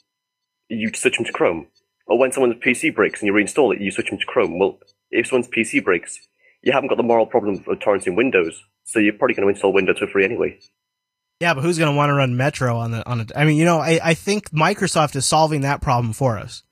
[0.70, 1.67] you switch them to Chrome.
[2.06, 4.58] Or when someone's PC breaks and you reinstall it, you switch them to Chrome.
[4.60, 4.80] Well,
[5.12, 6.20] if someone's PC breaks,
[6.62, 9.74] you haven't got the moral problem of torrenting Windows, so you're probably going to install
[9.74, 10.58] Windows for free anyway.
[11.39, 13.32] Yeah, but who's going to want to run Metro on the on it?
[13.36, 16.63] I mean, you know, I, I think Microsoft is solving that problem for us.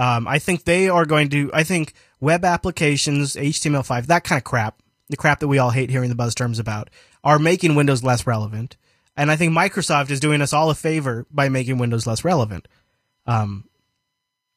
[0.00, 1.50] Um, I think they are going to.
[1.52, 5.90] I think web applications, HTML5, that kind of crap, the crap that we all hate
[5.90, 6.88] hearing the buzz terms about,
[7.22, 8.76] are making Windows less relevant.
[9.16, 12.66] And I think Microsoft is doing us all a favor by making Windows less relevant.
[13.26, 13.68] Um,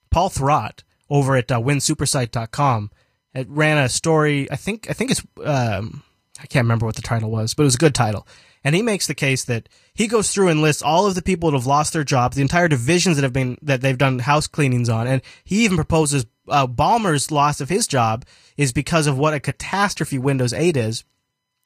[0.09, 2.91] Paul Thurrott over at uh, winsupersite.com
[3.33, 4.49] it ran a story.
[4.51, 6.03] I think I think it's um,
[6.39, 8.27] I can't remember what the title was, but it was a good title.
[8.63, 11.51] And he makes the case that he goes through and lists all of the people
[11.51, 14.47] that have lost their jobs, the entire divisions that have been that they've done house
[14.47, 18.25] cleanings on, and he even proposes uh, Ballmer's loss of his job
[18.57, 21.03] is because of what a catastrophe Windows 8 is.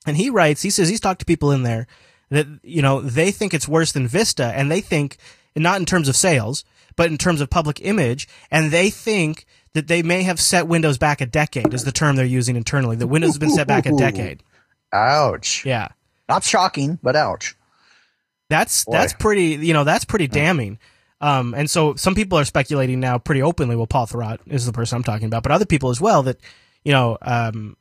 [0.06, 1.88] And he writes, he says he's talked to people in there
[2.30, 5.18] that you know they think it's worse than Vista, and they think
[5.56, 6.64] not in terms of sales,
[6.96, 10.98] but in terms of public image, and they think that they may have set Windows
[10.98, 12.96] back a decade is the term they're using internally.
[12.96, 14.44] That Windows has been set back a decade.
[14.94, 15.66] Ouch.
[15.66, 15.90] Yeah.
[16.30, 17.56] Not shocking, but ouch.
[18.50, 18.94] That's Boy.
[18.94, 20.80] that's pretty you know, that's pretty damning.
[21.20, 24.72] Um, and so some people are speculating now pretty openly, well, Paul Thurrott is the
[24.72, 26.40] person I'm talking about, but other people as well that,
[26.84, 27.76] you know, um,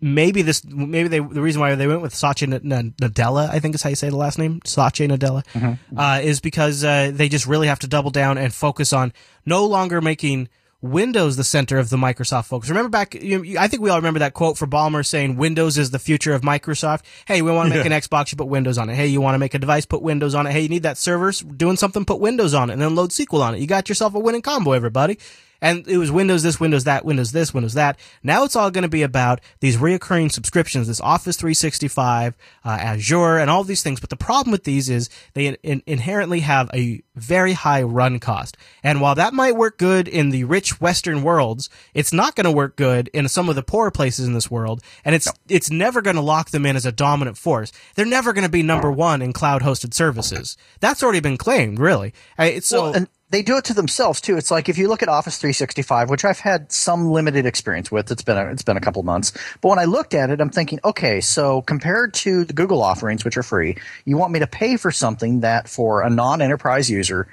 [0.00, 3.82] maybe this, maybe they, the reason why they went with Satya Nadella, I think is
[3.82, 5.98] how you say the last name, Satya Nadella, mm-hmm.
[5.98, 9.12] uh, is because, uh, they just really have to double down and focus on
[9.46, 10.48] no longer making
[10.80, 12.68] Windows the center of the Microsoft focus.
[12.68, 15.90] Remember back, you, I think we all remember that quote for Ballmer saying Windows is
[15.90, 17.02] the future of Microsoft.
[17.26, 17.92] Hey, we want to make yeah.
[17.92, 18.94] an Xbox, you put Windows on it.
[18.94, 20.52] Hey, you want to make a device, put Windows on it.
[20.52, 23.40] Hey, you need that server doing something, put Windows on it and then load SQL
[23.40, 23.60] on it.
[23.60, 25.18] You got yourself a winning combo, everybody
[25.60, 27.98] and it was Windows this, Windows that, Windows this, Windows that.
[28.22, 33.38] Now it's all going to be about these reoccurring subscriptions, this Office 365, uh, Azure,
[33.38, 34.00] and all these things.
[34.00, 38.56] But the problem with these is they in- inherently have a very high run cost.
[38.82, 42.50] And while that might work good in the rich Western worlds, it's not going to
[42.52, 44.80] work good in some of the poorer places in this world.
[45.04, 45.32] And it's, no.
[45.48, 47.72] it's never going to lock them in as a dominant force.
[47.96, 50.56] They're never going to be number one in cloud hosted services.
[50.80, 52.14] That's already been claimed, really.
[52.38, 54.36] I, so, well, and- they do it to themselves too.
[54.36, 58.10] It's like if you look at Office 365, which I've had some limited experience with.
[58.10, 60.50] It's been a, it's been a couple months, but when I looked at it, I'm
[60.50, 64.46] thinking, okay, so compared to the Google offerings, which are free, you want me to
[64.46, 67.28] pay for something that for a non-enterprise user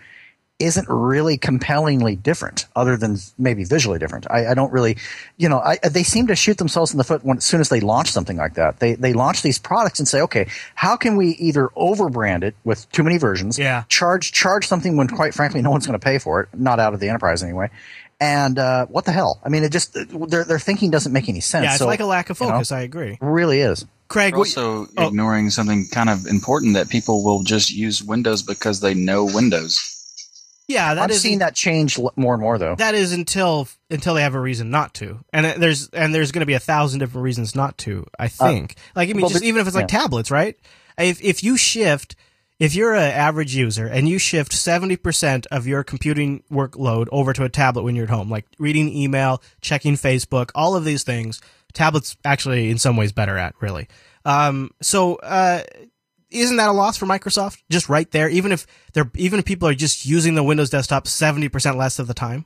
[0.58, 4.26] isn't really compellingly different, other than maybe visually different.
[4.30, 4.98] I, I don't really,
[5.36, 7.68] you know, I, they seem to shoot themselves in the foot when, as soon as
[7.68, 8.80] they launch something like that.
[8.80, 12.89] They they launch these products and say, okay, how can we either overbrand it with
[12.91, 13.84] too many versions, yeah.
[13.89, 16.94] charge charge something when quite frankly no one's going to pay for it, not out
[16.94, 17.70] of the enterprise anyway.
[18.22, 19.41] And uh, what the hell?
[19.44, 21.65] I mean, it just their their thinking doesn't make any sense.
[21.65, 22.72] Yeah, it's so, like a lack of focus.
[22.72, 23.18] You know, I agree.
[23.20, 23.86] Really is.
[24.08, 25.08] Craig, also oh.
[25.08, 29.94] ignoring something kind of important that people will just use Windows because they know Windows.
[30.67, 32.75] Yeah, that I'm seeing that change more and more though.
[32.75, 36.39] That is until until they have a reason not to, and there's and there's going
[36.39, 38.06] to be a thousand different reasons not to.
[38.17, 39.99] I uh, think, uh, like I mean, well, just but, even if it's like yeah.
[39.99, 40.58] tablets, right?
[40.97, 42.15] If if you shift,
[42.58, 47.32] if you're an average user and you shift seventy percent of your computing workload over
[47.34, 51.04] to a tablet when you're at home, like reading email, checking Facebook, all of these
[51.04, 51.41] things,
[51.73, 53.88] tablets actually in some ways better at really.
[54.25, 55.62] Um, so uh,
[56.36, 57.62] isn't that a loss for Microsoft?
[57.69, 61.08] Just right there, even if they're even if people are just using the Windows desktop
[61.08, 62.45] seventy percent less of the time.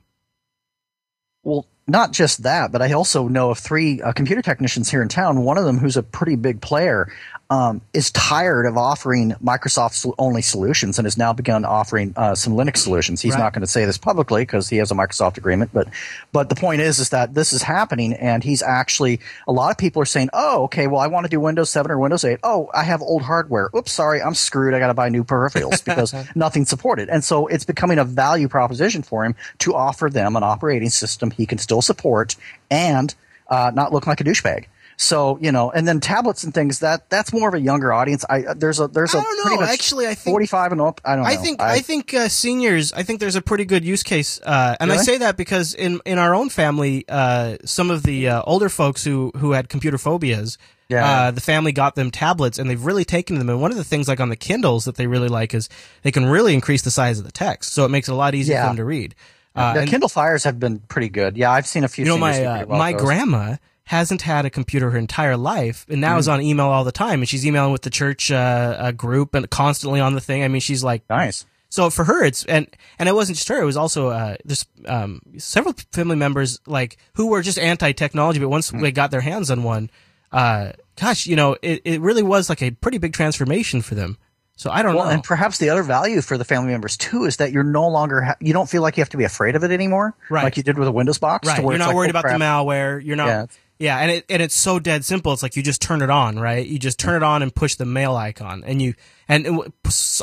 [1.42, 5.08] Well, not just that, but I also know of three uh, computer technicians here in
[5.08, 5.42] town.
[5.42, 7.10] One of them, who's a pretty big player,
[7.50, 12.54] um, is tired of offering Microsoft only solutions and has now begun offering uh, some
[12.54, 13.20] Linux solutions.
[13.20, 13.40] He's right.
[13.40, 15.88] not going to say this publicly because he has a Microsoft agreement, but
[16.32, 19.78] but the point is is that this is happening, and he's actually a lot of
[19.78, 22.38] people are saying, oh, okay, well, I want to do Windows 7 or Windows 8.
[22.44, 23.68] Oh, I have old hardware.
[23.74, 24.72] Oops, sorry, I'm screwed.
[24.72, 28.46] I got to buy new peripherals because nothing's supported, and so it's becoming a value
[28.46, 32.36] proposition for him to offer them an operating system he can still support
[32.70, 33.12] and
[33.48, 34.66] uh, not look like a douchebag.
[35.02, 38.22] So you know, and then tablets and things that that's more of a younger audience.
[38.28, 39.66] I there's a there's a I don't know.
[39.66, 41.00] Actually, I think 45 and up.
[41.06, 41.30] I don't know.
[41.30, 42.92] I think I, think uh, seniors.
[42.92, 46.00] I think there's a pretty good use case, uh, and I say that because in
[46.04, 49.96] in our own family, uh, some of the uh, older folks who who had computer
[49.96, 50.58] phobias,
[50.90, 51.08] Yeah.
[51.10, 53.48] uh, the family got them tablets, and they've really taken them.
[53.48, 55.70] And one of the things, like on the Kindles, that they really like is
[56.02, 58.34] they can really increase the size of the text, so it makes it a lot
[58.34, 58.64] easier Yeah.
[58.64, 59.14] for them to read.
[59.56, 61.38] Uh, the Kindle Fires have been pretty good.
[61.38, 62.04] Yeah, I've seen a few.
[62.04, 63.00] you know, my uh, well my those.
[63.00, 63.56] grandma
[63.90, 66.32] hasn't had a computer her entire life, and now is Mm.
[66.34, 69.98] on email all the time, and she's emailing with the church uh, group and constantly
[70.00, 70.44] on the thing.
[70.44, 71.44] I mean, she's like Nice.
[71.68, 72.66] so for her, it's and
[72.98, 73.60] and it wasn't just her.
[73.60, 78.48] It was also uh, there's um, several family members like who were just anti-technology, but
[78.48, 78.80] once Mm.
[78.80, 79.90] they got their hands on one,
[80.32, 84.16] uh, gosh, you know, it, it really was like a pretty big transformation for them.
[84.56, 85.10] So I don't Well, know.
[85.10, 88.20] and perhaps the other value for the family members too is that you're no longer
[88.20, 90.44] ha- you don't feel like you have to be afraid of it anymore, Right.
[90.44, 91.48] Like you did with a Windows box.
[91.48, 92.38] to right, where you're not like, worried oh, about crap.
[92.38, 93.04] the malware.
[93.04, 93.26] You're not.
[93.26, 93.46] Yeah.
[93.80, 93.98] Yeah.
[93.98, 95.32] and it and it's so dead simple.
[95.32, 96.64] It's like you just turn it on, right?
[96.64, 98.94] You just turn it on and push the mail icon, and you
[99.28, 99.72] and it,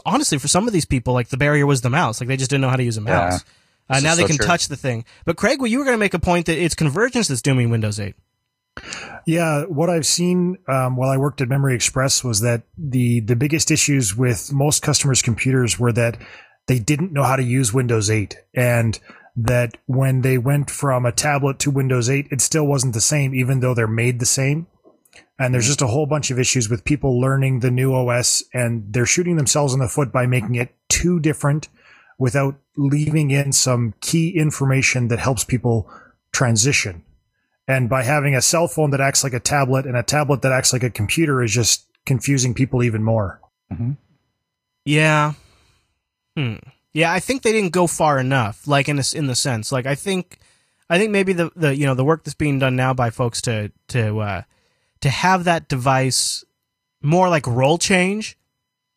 [0.05, 2.21] honestly, for some of these people, like the barrier was the mouse.
[2.21, 3.43] Like they just didn't know how to use a mouse.
[3.89, 4.45] Uh, now they so can true.
[4.45, 5.05] touch the thing.
[5.25, 7.69] But Craig, well, you were going to make a point that it's convergence that's dooming
[7.69, 8.15] Windows 8.
[9.25, 13.35] Yeah, what I've seen um, while I worked at Memory Express was that the the
[13.35, 16.17] biggest issues with most customers' computers were that
[16.67, 18.99] they didn't know how to use Windows 8, and
[19.37, 23.35] that when they went from a tablet to Windows 8, it still wasn't the same,
[23.35, 24.65] even though they're made the same.
[25.39, 28.91] And there's just a whole bunch of issues with people learning the new OS, and
[28.91, 31.69] they're shooting themselves in the foot by making it too different
[32.17, 35.87] without leaving in some key information that helps people
[36.31, 37.03] transition.
[37.67, 40.51] And by having a cell phone that acts like a tablet and a tablet that
[40.51, 43.39] acts like a computer is just confusing people even more.
[44.85, 45.33] Yeah.
[46.35, 46.55] Hmm.
[46.93, 48.67] Yeah, I think they didn't go far enough.
[48.67, 50.39] Like in this, in the sense, like I think,
[50.89, 53.41] I think maybe the the you know the work that's being done now by folks
[53.43, 54.41] to to uh,
[55.01, 56.43] to have that device
[57.01, 58.37] more like role change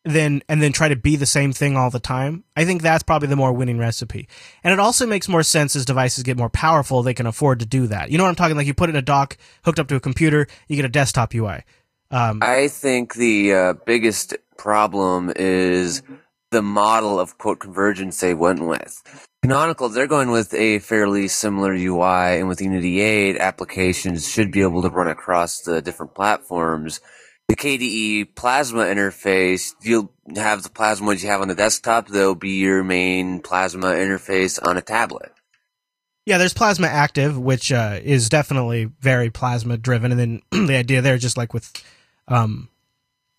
[0.05, 2.45] than and then try to be the same thing all the time.
[2.57, 4.29] I think that's probably the more winning recipe.
[4.65, 7.67] And it also makes more sense as devices get more powerful, they can afford to
[7.67, 8.11] do that.
[8.11, 8.57] You know what I'm talking?
[8.57, 11.35] Like you put in a dock hooked up to a computer, you get a desktop
[11.35, 11.65] UI.
[12.11, 16.03] Um, I think the uh, biggest problem is
[16.51, 19.03] the model of quote convergence they went with.
[19.43, 24.63] Canonical, they're going with a fairly similar UI, and with Unity 8, applications should be
[24.63, 27.01] able to run across the different platforms.
[27.49, 32.35] The KDE Plasma interface, you'll have the Plasma ones you have on the desktop, they'll
[32.35, 35.33] be your main Plasma interface on a tablet.
[36.27, 41.01] Yeah, there's Plasma Active, which uh, is definitely very Plasma driven, and then the idea
[41.01, 41.73] there, just like with
[42.29, 42.69] um,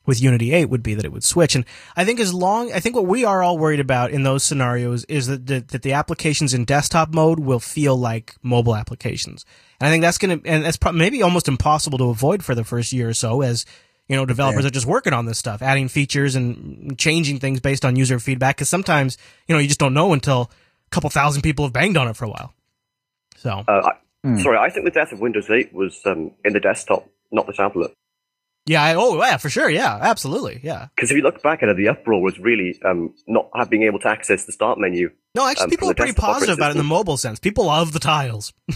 [0.06, 1.56] with Unity 8, would be that it would switch.
[1.56, 4.44] And I think as long, I think what we are all worried about in those
[4.44, 9.46] scenarios is that that, that the applications in desktop mode will feel like mobile applications.
[9.80, 12.64] And I think that's gonna, and that's pro- maybe almost impossible to avoid for the
[12.64, 13.66] first year or so, as
[14.08, 17.86] you know, developers are just working on this stuff, adding features and changing things based
[17.86, 18.58] on user feedback.
[18.58, 20.52] Because sometimes, you know, you just don't know until
[20.88, 22.54] a couple thousand people have banged on it for a while.
[23.38, 23.92] So Uh, I,
[24.24, 24.38] Hmm.
[24.38, 27.54] Sorry, I think the death of Windows 8 was um, in the desktop, not the
[27.54, 27.92] tablet.
[28.65, 30.88] Yeah, I, oh yeah, for sure, yeah, absolutely, yeah.
[30.95, 33.84] Because if you look back at it, the uproar was really um, not ha- being
[33.84, 35.12] able to access the start menu.
[35.36, 37.39] No, actually, Um, people are pretty positive about it in the mobile sense.
[37.39, 38.54] People love the tiles.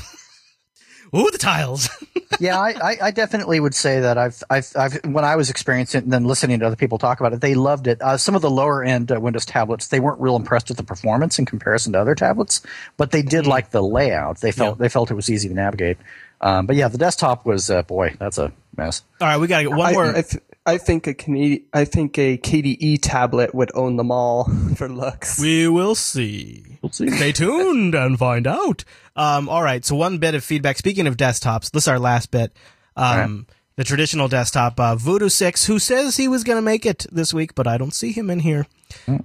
[1.15, 1.87] Ooh, the tiles.
[2.39, 5.99] yeah, I, I, I definitely would say that I've, I've, I've, when I was experiencing
[5.99, 8.01] it and then listening to other people talk about it, they loved it.
[8.01, 10.83] Uh, some of the lower end uh, Windows tablets, they weren't real impressed with the
[10.83, 12.61] performance in comparison to other tablets,
[12.97, 14.39] but they did like the layout.
[14.41, 14.81] They felt, Mm-hmm.
[14.81, 14.85] Yeah.
[14.85, 15.97] they felt it was easy to navigate.
[16.41, 19.03] Um, but yeah, the desktop was, uh, boy, that's a mess.
[19.21, 20.05] All right, we gotta get one I, more.
[20.07, 24.45] I, th- I think a Canadian, I think a KDE tablet would own them all
[24.75, 25.39] for looks.
[25.39, 26.77] we will see.
[26.81, 27.09] We'll see.
[27.09, 28.83] Stay tuned and find out.
[29.15, 30.77] Um, all right, so one bit of feedback.
[30.77, 32.55] Speaking of desktops, this is our last bit.
[32.95, 37.05] Um, the traditional desktop, uh, Voodoo Six, who says he was going to make it
[37.11, 38.67] this week, but I don't see him in here.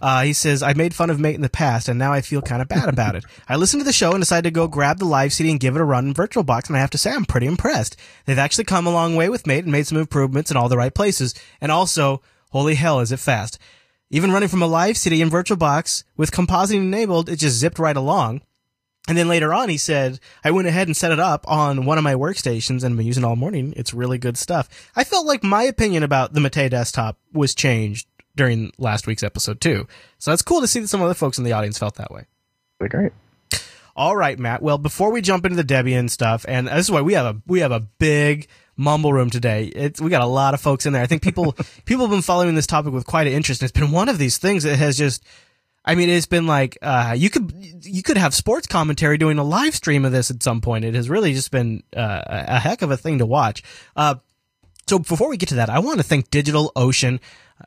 [0.02, 2.42] Uh, he says, I made fun of Mate in the past, and now I feel
[2.42, 3.24] kind of bad about it.
[3.48, 5.76] I listened to the show and decided to go grab the live CD and give
[5.76, 7.96] it a run in VirtualBox, and I have to say I'm pretty impressed.
[8.24, 10.76] They've actually come a long way with Mate and made some improvements in all the
[10.76, 11.34] right places.
[11.60, 13.58] And also, holy hell, is it fast.
[14.10, 17.96] Even running from a live CD in VirtualBox with compositing enabled, it just zipped right
[17.96, 18.40] along.
[19.10, 21.98] And then later on, he said, I went ahead and set it up on one
[21.98, 23.74] of my workstations and been using it all morning.
[23.76, 24.68] It's really good stuff.
[24.94, 29.60] I felt like my opinion about the Mate desktop was changed during last week's episode
[29.60, 29.88] too.
[30.18, 32.26] So it's cool to see that some other folks in the audience felt that way.
[32.78, 33.10] Great.
[33.96, 34.62] All right, Matt.
[34.62, 37.42] Well, before we jump into the Debian stuff, and this is why we have a
[37.48, 38.46] we have a big
[38.76, 39.64] mumble room today.
[39.74, 41.02] It's we got a lot of folks in there.
[41.02, 43.60] I think people people have been following this topic with quite an interest.
[43.64, 45.24] It's been one of these things that has just.
[45.84, 49.44] I mean, it's been like uh, you could you could have sports commentary doing a
[49.44, 50.84] live stream of this at some point.
[50.84, 53.62] It has really just been uh, a heck of a thing to watch.
[53.96, 54.16] Uh,
[54.86, 57.20] So before we get to that, I want to thank DigitalOcean,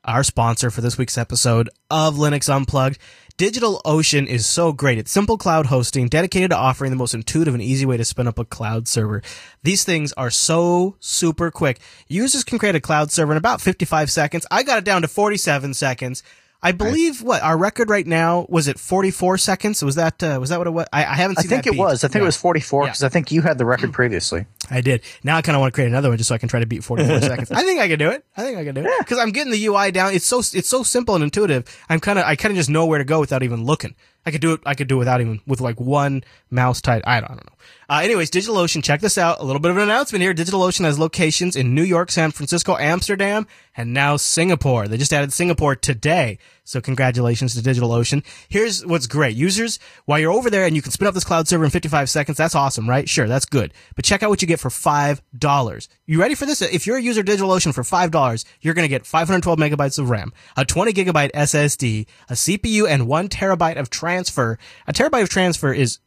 [0.04, 2.98] our sponsor for this week's episode of Linux Unplugged.
[3.38, 4.98] DigitalOcean is so great.
[4.98, 8.28] It's simple cloud hosting dedicated to offering the most intuitive and easy way to spin
[8.28, 9.22] up a cloud server.
[9.64, 11.80] These things are so super quick.
[12.08, 14.46] Users can create a cloud server in about 55 seconds.
[14.52, 16.24] I got it down to 47 seconds.
[16.66, 19.84] I believe what our record right now was it 44 seconds.
[19.84, 20.88] Was that uh, was that what it was?
[20.94, 21.38] I, I haven't.
[21.40, 21.80] I think it beat.
[21.80, 22.04] was.
[22.04, 22.24] I think Yeah.
[22.24, 22.90] it was 44 Yeah.
[22.90, 24.46] because I think you had the record previously.
[24.72, 25.02] I did.
[25.24, 26.66] Now I kind of want to create another one just so I can try to
[26.66, 27.52] beat 44 seconds.
[27.52, 28.26] I think I can do it.
[28.38, 30.14] I think I can do it because I'm getting the UI down.
[30.14, 31.66] It's so it's so simple and intuitive.
[31.90, 33.96] I'm kind of I kind of just know where to go without even looking.
[34.26, 34.62] I could do it.
[34.66, 37.04] I could do it without even with like one mouse type.
[37.06, 37.58] I don't, I don't know.
[37.90, 39.40] Uh, anyways, DigitalOcean, check this out.
[39.40, 40.34] A little bit of an announcement here.
[40.34, 44.88] DigitalOcean has locations in New York, San Francisco, Amsterdam, and now Singapore.
[44.88, 46.40] They just added Singapore today.
[46.66, 48.24] So congratulations to DigitalOcean.
[48.48, 49.36] Here's what's great.
[49.36, 52.10] Users, while you're over there and you can spin up this cloud server in 55
[52.10, 53.08] seconds, that's awesome, right?
[53.10, 53.74] Sure, that's good.
[53.96, 55.88] But check out what you get for $5.
[56.06, 56.62] You ready for this?
[56.62, 60.32] If you're a user DigitalOcean for $5, you're going to get 512 megabytes of RAM,
[60.56, 64.58] a 20 gigabyte SSD, a CPU, and one terabyte of transfer.
[64.88, 66.00] A terabyte of transfer is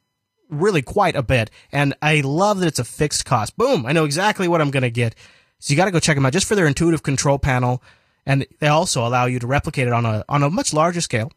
[0.49, 1.51] really quite a bit.
[1.71, 3.57] And I love that it's a fixed cost.
[3.59, 3.85] Boom.
[3.85, 5.15] I know exactly what I'm going to get.
[5.59, 7.83] So you got to go check them out just for their intuitive control panel.
[8.27, 11.31] And they also allow you to replicate it on a, on a much larger scale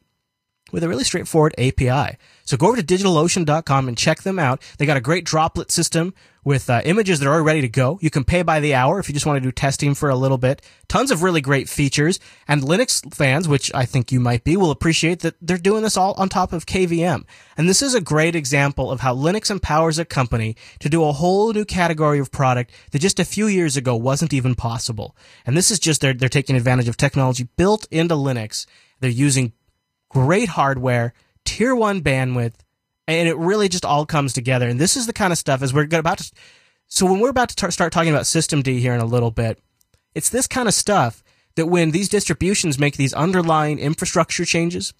[0.72, 2.18] with a really straightforward API.
[2.46, 4.62] So go over to digitalocean.com and check them out.
[4.78, 8.00] They got a great droplet system with uh, images that are already ready to go.
[8.02, 10.16] You can pay by the hour if you just want to do testing for a
[10.16, 10.62] little bit.
[10.88, 12.20] Tons of really great features.
[12.48, 15.98] And Linux fans, which I think you might be, will appreciate that they're doing this
[15.98, 17.24] all on top of KVM.
[17.58, 21.12] And this is a great example of how Linux empowers a company to do a
[21.12, 25.16] whole new category of product that just a few years ago wasn't even possible.
[25.46, 28.66] And this is just they're, they're taking advantage of technology built into Linux.
[29.00, 29.54] They're using
[30.10, 31.14] great hardware,
[31.46, 32.56] tier one bandwidth,
[33.18, 34.68] and it really just all comes together.
[34.68, 36.32] And this is the kind of stuff as we're about to.
[36.88, 39.32] So when we're about to tar- start talking about System D here in a little
[39.32, 39.60] bit,
[40.14, 41.24] it's this kind of stuff
[41.56, 44.94] that when these distributions make these underlying infrastructure changes,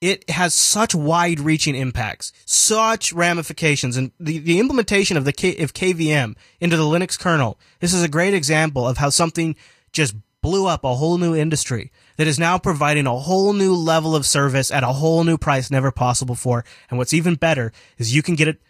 [0.00, 5.74] it has such wide-reaching impacts, such ramifications, and the, the implementation of the K, of
[5.74, 7.58] KVM into the Linux kernel.
[7.78, 9.54] This is a great example of how something
[9.92, 14.14] just blew up a whole new industry that is now providing a whole new level
[14.14, 16.64] of service at a whole new price never possible before.
[16.88, 18.62] And what's even better is you can get it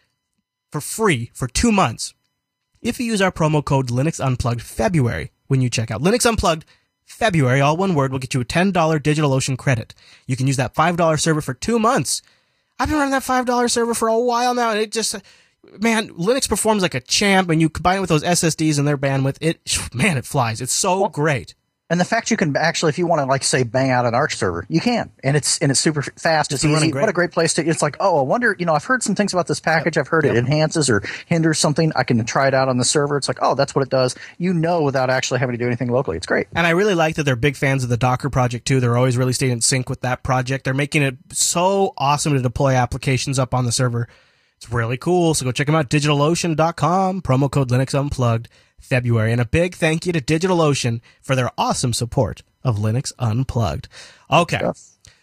[0.71, 2.15] for free for two months
[2.81, 6.01] if you use our promo code Linux Unplugged February when you check out.
[6.01, 6.65] Linux Unplugged
[7.05, 9.95] February, all one word, will get you a $10 DigitalOcean credit.
[10.27, 12.23] You can use that $5 server for two months.
[12.79, 15.15] I've been running that $5 server for a while now, and it just,
[15.79, 18.97] man, Linux performs like a champ, and you combine it with those SSDs and their
[18.97, 19.61] bandwidth, it,
[19.95, 20.63] man, it flies.
[20.63, 21.55] It's so great.
[21.93, 24.15] And the fact you can actually, if you want to, like, say, bang out an
[24.15, 26.51] Arch server, you can, and it's and it's super fast.
[26.51, 26.91] It's, It's easy.
[26.91, 27.67] What a great place to.
[27.67, 28.57] It's like, oh, I wonder.
[28.59, 29.99] You know, I've heard some things about this package.
[29.99, 31.93] I've heard it enhances or hinders something.
[31.95, 33.19] I can try it out on the server.
[33.19, 34.17] It's like, oh, that's what it does.
[34.39, 36.17] You know, without actually having to do anything locally.
[36.17, 36.47] It's great.
[36.55, 38.81] And I really like that they're big fans of the Docker project too.
[38.81, 40.65] They're always really staying in sync with that project.
[40.65, 44.09] They're making it so awesome to deploy applications up on the server.
[44.57, 45.35] It's really cool.
[45.35, 45.91] So go check them out.
[45.91, 48.49] DigitalOcean.com, promo code Linux Unplugged,
[48.83, 49.33] February.
[49.33, 53.89] And a big thank you to DigitalOcean for their awesome support of Linux Unplugged.
[54.31, 54.61] Okay.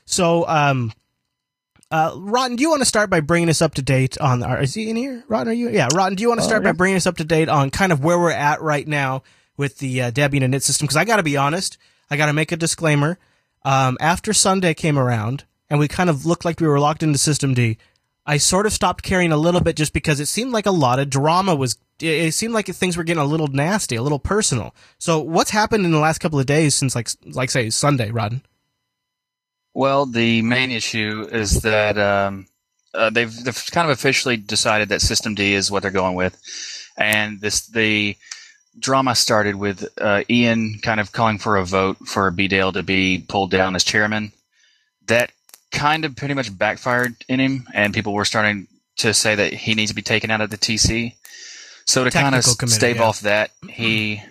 [0.05, 0.91] So, um,
[1.91, 4.43] uh, Rotten, do you want to start by bringing us up to date on?
[4.43, 5.23] Are, is he in here?
[5.27, 5.69] Rotten, are you?
[5.69, 7.91] Yeah, Rotten, do you want to start by bringing us up to date on kind
[7.91, 9.23] of where we're at right now
[9.57, 10.85] with the uh, Debian Init system?
[10.85, 11.77] Because I got to be honest,
[12.09, 13.17] I got to make a disclaimer.
[13.65, 17.17] Um, after Sunday came around and we kind of looked like we were locked into
[17.17, 17.77] System D,
[18.25, 20.99] I sort of stopped caring a little bit just because it seemed like a lot
[20.99, 21.77] of drama was.
[22.01, 24.73] It seemed like things were getting a little nasty, a little personal.
[24.97, 28.41] So, what's happened in the last couple of days since, like, like say Sunday, Rodden?
[29.73, 32.47] Well, the main issue is that um,
[32.93, 36.39] uh, they've, they've kind of officially decided that System D is what they're going with,
[36.97, 38.15] and this the
[38.77, 43.23] drama started with uh, Ian kind of calling for a vote for Bdale to be
[43.27, 44.31] pulled down as chairman.
[45.07, 45.31] That
[45.71, 49.75] kind of pretty much backfired in him, and people were starting to say that he
[49.75, 51.13] needs to be taken out of the TC.
[51.89, 53.03] So to kind of stave yeah.
[53.03, 54.21] off that, he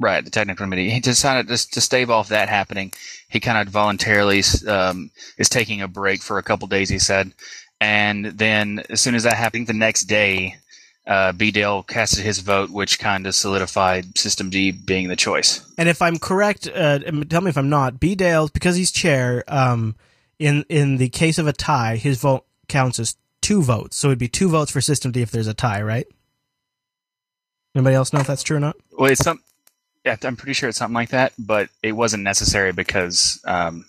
[0.00, 2.92] right the technical committee he decided to, to stave off that happening.
[3.28, 6.88] He kind of voluntarily um, is taking a break for a couple days.
[6.88, 7.32] He said,
[7.80, 10.56] and then as soon as that happened, the next day,
[11.06, 15.60] uh, Bdale casted his vote, which kind of solidified System D being the choice.
[15.76, 18.00] And if I'm correct, uh, tell me if I'm not.
[18.00, 19.94] Bdale, because he's chair, um,
[20.38, 23.96] in in the case of a tie, his vote counts as two votes.
[23.96, 26.06] So it'd be two votes for System D if there's a tie, right?
[27.74, 28.76] Anybody else know if that's true or not?
[28.92, 29.40] Well, it's some.
[30.04, 33.86] Yeah, I'm pretty sure it's something like that, but it wasn't necessary because um,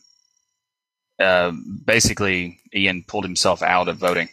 [1.20, 4.30] uh, basically Ian pulled himself out of voting.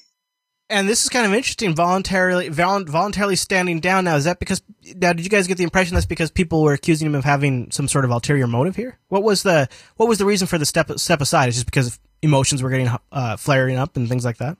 [0.70, 1.74] And this is kind of interesting.
[1.74, 4.16] Voluntarily, vol- voluntarily standing down now.
[4.16, 4.62] Is that because?
[4.96, 7.70] Now, did you guys get the impression that's because people were accusing him of having
[7.70, 8.98] some sort of ulterior motive here?
[9.08, 11.48] What was the What was the reason for the step step aside?
[11.48, 14.56] Is just because emotions were getting uh, flaring up and things like that?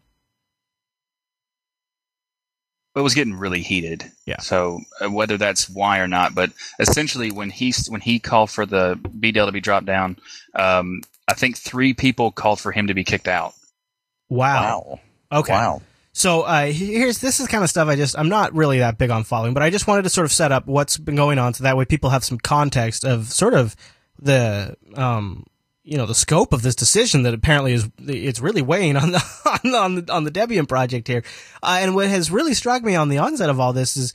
[2.95, 4.11] It was getting really heated.
[4.26, 4.40] Yeah.
[4.40, 8.66] So uh, whether that's why or not, but essentially when he when he called for
[8.66, 10.18] the Bdale to be dropped down,
[10.55, 13.55] um, I think three people called for him to be kicked out.
[14.28, 15.01] Wow.
[15.30, 15.40] Wow.
[15.40, 15.53] Okay.
[15.53, 15.82] Wow.
[16.12, 19.11] So uh, here's this is kind of stuff I just I'm not really that big
[19.11, 21.55] on following, but I just wanted to sort of set up what's been going on
[21.55, 23.74] so that way people have some context of sort of
[24.18, 25.45] the um
[25.85, 29.18] you know the scope of this decision that apparently is it's really weighing on the
[29.64, 31.24] on the on the, on the Debian project here.
[31.62, 34.14] Uh, and what has really struck me on the onset of all this is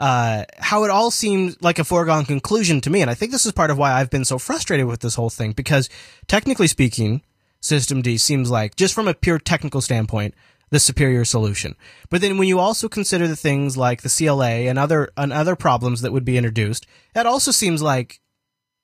[0.00, 3.02] uh, how it all seemed like a foregone conclusion to me.
[3.02, 5.30] And I think this is part of why I've been so frustrated with this whole
[5.30, 5.88] thing because
[6.26, 7.22] technically speaking,
[7.60, 10.34] System D seems like just from a pure technical standpoint
[10.70, 11.74] the superior solution.
[12.10, 15.56] But then when you also consider the things like the CLA and other and other
[15.56, 18.20] problems that would be introduced, that also seems like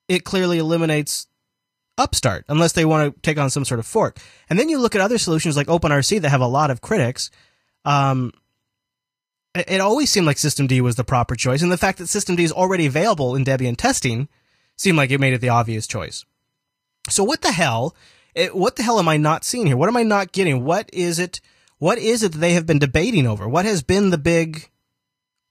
[0.08, 1.26] it clearly eliminates
[1.96, 4.18] Upstart unless they want to take on some sort of fork.
[4.50, 7.30] And then you look at other solutions like OpenRC that have a lot of critics.
[7.84, 8.32] Um,
[9.54, 12.34] it, always seemed like System D was the proper choice, and the fact that System
[12.34, 14.28] D is already available in Debian testing
[14.76, 16.24] seemed like it made it the obvious choice.
[17.08, 17.94] So what the hell?
[18.34, 19.76] It, what the hell am I not seeing here?
[19.76, 20.64] What am I not getting?
[20.64, 21.40] What is it?
[21.78, 23.48] What is it that they have been debating over?
[23.48, 24.68] What has been the big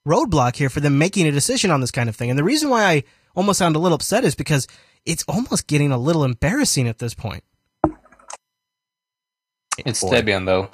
[0.05, 2.29] roadblock here for them making a decision on this kind of thing?
[2.29, 3.03] And the reason why I
[3.35, 4.67] almost sound a little upset is because
[5.05, 7.43] it's almost getting a little embarrassing at this point.
[9.77, 10.09] It's Boy.
[10.21, 10.69] Debian though.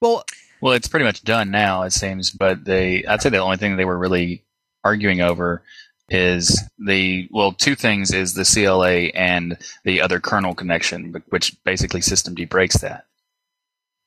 [0.00, 0.24] Well,
[0.60, 2.30] Well, it's pretty much done now, it seems.
[2.30, 4.44] But they, I'd say the only thing they were really
[4.84, 5.62] arguing over
[6.08, 12.00] is the well, two things is the CLA and the other kernel connection, which basically
[12.00, 13.06] System breaks that.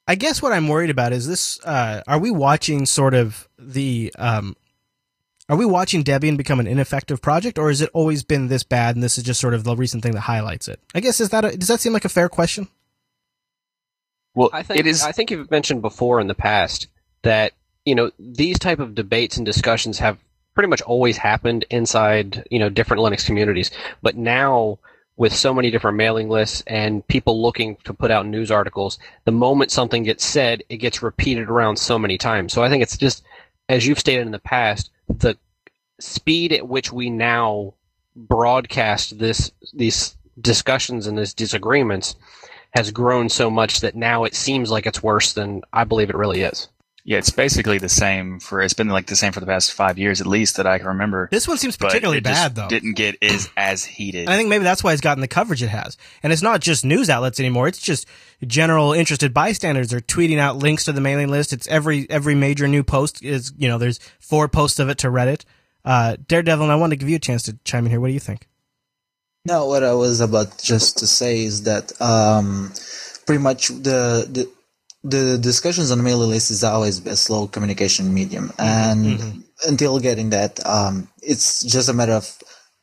[0.08, 4.14] I guess what I'm worried about is this: uh, Are we watching sort of the?
[4.20, 4.56] Um,
[5.48, 8.96] are we watching Debian become an ineffective project, or has it always been this bad,
[8.96, 10.80] and this is just sort of the recent thing that highlights it?
[10.94, 12.68] I guess is that a, does that seem like a fair question?
[14.34, 15.04] Well, I think it is.
[15.04, 16.88] I think you've mentioned before in the past
[17.22, 17.54] that
[17.86, 20.18] you know these type of debates and discussions have
[20.56, 23.72] pretty much always happened inside you know different Linux communities,
[24.02, 24.80] but now
[25.18, 29.32] with so many different mailing lists and people looking to put out news articles, the
[29.32, 32.52] moment something gets said, it gets repeated around so many times.
[32.52, 33.24] So I think it's just
[33.70, 35.38] as you've stated in the past, the
[36.00, 37.74] speed at which we now
[38.16, 42.16] broadcast this these discussions and these disagreements
[42.74, 46.16] has grown so much that now it seems like it's worse than I believe it
[46.16, 46.68] really is.
[47.06, 48.62] yeah, it's basically the same for.
[48.62, 50.88] It's been like the same for the past five years at least that I can
[50.88, 51.30] remember.
[51.32, 52.68] This one seems but particularly it just bad, though.
[52.68, 54.22] Didn't get is as heated.
[54.22, 55.98] And I think maybe that's why it's gotten the coverage it has.
[56.24, 57.68] And it's not just news outlets anymore.
[57.68, 58.08] It's just
[58.46, 61.54] general interested bystanders are tweeting out links to the mailing list.
[61.54, 65.08] It's every every major new post is you know there's four posts of it to
[65.08, 65.44] Reddit.
[65.84, 68.00] Uh, Daredevil, and I want to give you a chance to chime in here.
[68.00, 68.48] What do you think?
[69.46, 72.74] No, what I was about just to say is that um,
[73.28, 74.52] pretty much the, the
[75.04, 80.32] the discussions on the mailing list is always a slow communication medium, and until getting
[80.32, 82.36] that, um, it's just a matter of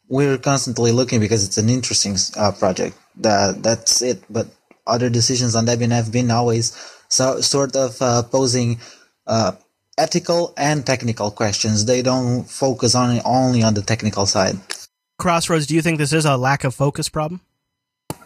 [0.08, 2.96] we're constantly looking because it's an interesting uh, project.
[3.16, 4.22] That that's it.
[4.30, 4.46] But
[4.86, 6.72] other decisions on Debian have been always
[7.08, 8.80] so, sort of uh, posing
[9.26, 9.52] uh,
[9.98, 11.84] ethical and technical questions.
[11.84, 14.56] They don't focus on only on the technical side.
[15.18, 17.40] Crossroads, do you think this is a lack of focus problem?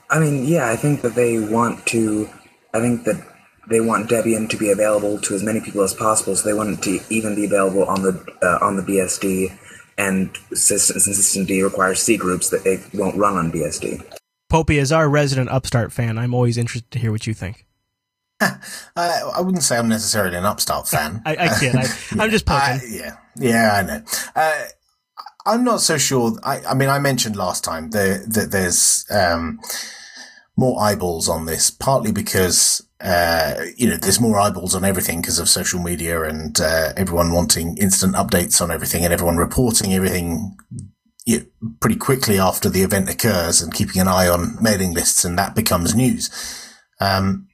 [0.08, 2.28] I mean, yeah, I think that they want to.
[2.72, 3.20] I think that
[3.68, 6.78] they want Debian to be available to as many people as possible, so they want
[6.78, 9.58] it to even be available on the uh, on the BSD.
[9.98, 14.04] And System, since System D requires C groups, that it won't run on BSD.
[14.50, 17.66] Popey, as our resident Upstart fan, I'm always interested to hear what you think.
[18.98, 21.20] Uh, I wouldn't say I'm necessarily an upstart fan.
[21.26, 21.76] I, I kid.
[21.76, 21.86] I,
[22.18, 22.76] I'm just poking.
[22.76, 24.02] Uh, yeah, yeah, I know.
[24.34, 24.64] Uh,
[25.44, 26.32] I'm not so sure.
[26.42, 29.60] I, I mean, I mentioned last time that that there's um,
[30.56, 35.38] more eyeballs on this, partly because uh, you know there's more eyeballs on everything because
[35.38, 40.56] of social media and uh, everyone wanting instant updates on everything and everyone reporting everything
[41.26, 45.24] you know, pretty quickly after the event occurs and keeping an eye on mailing lists,
[45.24, 46.30] and that becomes news.
[47.00, 47.48] Um,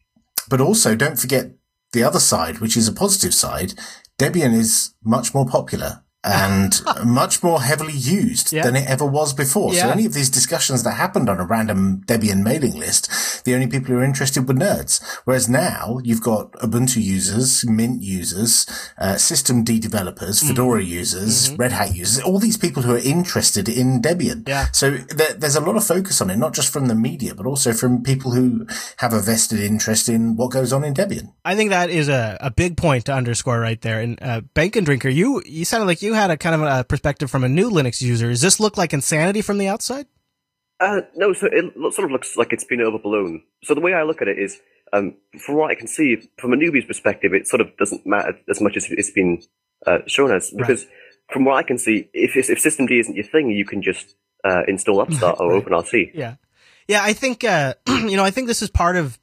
[0.48, 1.52] but also, don't forget
[1.92, 3.74] the other side, which is a positive side.
[4.18, 6.04] Debian is much more popular.
[6.24, 8.62] And much more heavily used Yeah.
[8.62, 9.74] than it ever was before.
[9.74, 13.66] So any of these discussions that happened on a random Debian mailing list, the only
[13.66, 15.02] people who are interested were nerds.
[15.24, 18.66] Whereas now you've got Ubuntu users, Mint users,
[18.98, 20.48] uh, System D developers, Mm-hmm.
[20.48, 24.46] Fedora users, Red Hat users, all these people who are interested in Debian.
[24.48, 24.66] Yeah.
[24.72, 27.46] So there, there's a lot of focus on it, not just from the media, but
[27.46, 28.66] also from people who
[28.98, 31.32] have a vested interest in what goes on in Debian.
[31.44, 34.00] I think that is a, a big point to underscore right there.
[34.00, 37.30] And uh, Bacon Drinker, you you sounded like you had a kind of a perspective
[37.30, 38.28] from a new Linux user.
[38.28, 40.06] Does this look like insanity from the outside?
[40.80, 43.42] Uh, no, so it sort of looks like it's been overblown.
[43.62, 44.58] So the way I look at it is,
[44.92, 48.36] um, from what I can see, from a newbie's perspective, it sort of doesn't matter
[48.50, 49.42] as much as it's been
[49.86, 50.50] uh, shown as.
[50.50, 50.86] Because
[51.30, 54.62] from what I can see, if if systemd isn't your thing, you can just uh,
[54.66, 56.10] install Upstart or OpenRC.
[56.14, 56.36] Yeah.
[56.88, 59.18] Yeah, I think uh you know, I think this is part of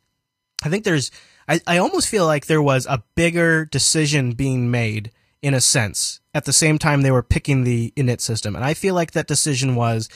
[0.63, 1.11] I think there's
[1.47, 5.11] I, I almost feel like there was a bigger decision being made
[5.41, 8.55] in a sense at the same time they were picking the init system.
[8.55, 10.07] And I feel like that decision was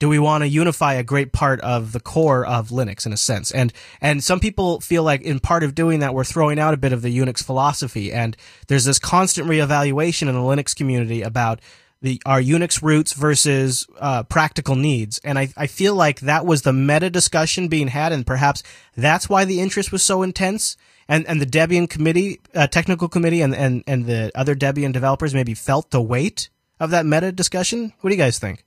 [0.00, 3.16] do we want to unify a great part of the core of Linux in a
[3.16, 3.52] sense?
[3.52, 6.78] And and some people feel like in part of doing that we're throwing out a
[6.78, 11.60] bit of the Unix philosophy and there's this constant reevaluation in the Linux community about
[12.02, 16.62] the our Unix roots versus uh, practical needs, and I, I feel like that was
[16.62, 18.62] the meta discussion being had, and perhaps
[18.96, 20.76] that's why the interest was so intense.
[21.08, 25.32] And and the Debian committee, uh, technical committee, and, and and the other Debian developers
[25.32, 27.94] maybe felt the weight of that meta discussion.
[28.00, 28.64] What do you guys think?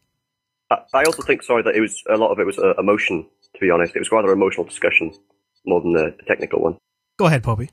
[0.71, 3.27] I, I also think, sorry, that it was a lot of it was uh, emotion.
[3.53, 5.13] To be honest, it was rather emotional discussion
[5.65, 6.77] more than the, the technical one.
[7.17, 7.69] Go ahead, Popey.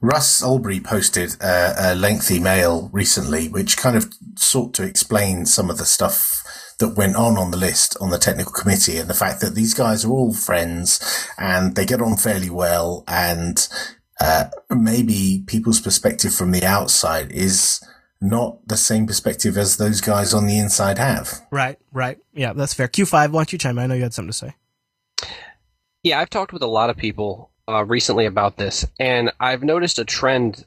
[0.00, 5.70] Russ Allbery posted a, a lengthy mail recently, which kind of sought to explain some
[5.70, 6.41] of the stuff
[6.82, 9.72] that went on on the list on the technical committee and the fact that these
[9.72, 13.68] guys are all friends and they get on fairly well and
[14.20, 17.80] uh, maybe people's perspective from the outside is
[18.20, 21.40] not the same perspective as those guys on the inside have.
[21.52, 22.88] Right, right, yeah, that's fair.
[22.88, 23.84] Q five, why don't you chime in?
[23.84, 24.54] I know you had something to say.
[26.02, 30.00] Yeah, I've talked with a lot of people uh, recently about this, and I've noticed
[30.00, 30.64] a trend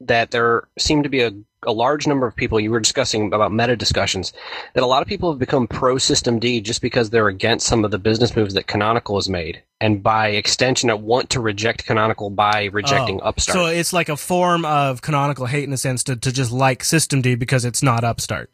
[0.00, 1.32] that there seemed to be a,
[1.66, 2.60] a large number of people.
[2.60, 4.32] You were discussing about meta discussions
[4.74, 7.84] that a lot of people have become pro System D just because they're against some
[7.84, 12.30] of the business moves that Canonical has made, and by extension, want to reject Canonical
[12.30, 13.54] by rejecting Oh, Upstart.
[13.54, 16.82] So it's like a form of canonical hate in a sense to, to just like
[16.82, 18.52] Systemd because it's not Upstart.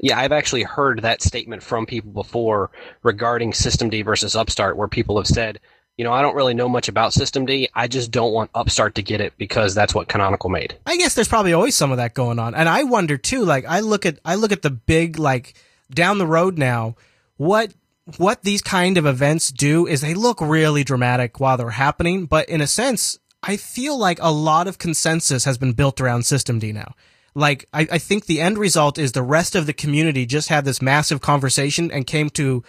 [0.00, 2.70] Yeah, I've actually heard that statement from people before
[3.02, 5.58] regarding Systemd versus Upstart, where people have said,
[5.96, 7.68] you know, I don't really know much about Systemd.
[7.74, 10.76] I just don't want Upstart to get it because that's what Canonical made.
[10.84, 12.54] I guess there's probably always some of that going on.
[12.54, 15.54] And I wonder too, like I look at I look at the big like
[15.90, 16.96] down the road now,
[17.38, 17.72] what
[18.18, 22.48] what these kind of events do is they look really dramatic while they're happening, but
[22.48, 26.72] in a sense, I feel like a lot of consensus has been built around Systemd
[26.74, 26.94] now.
[27.34, 30.64] Like I, I think the end result is the rest of the community just had
[30.64, 32.62] this massive conversation and came to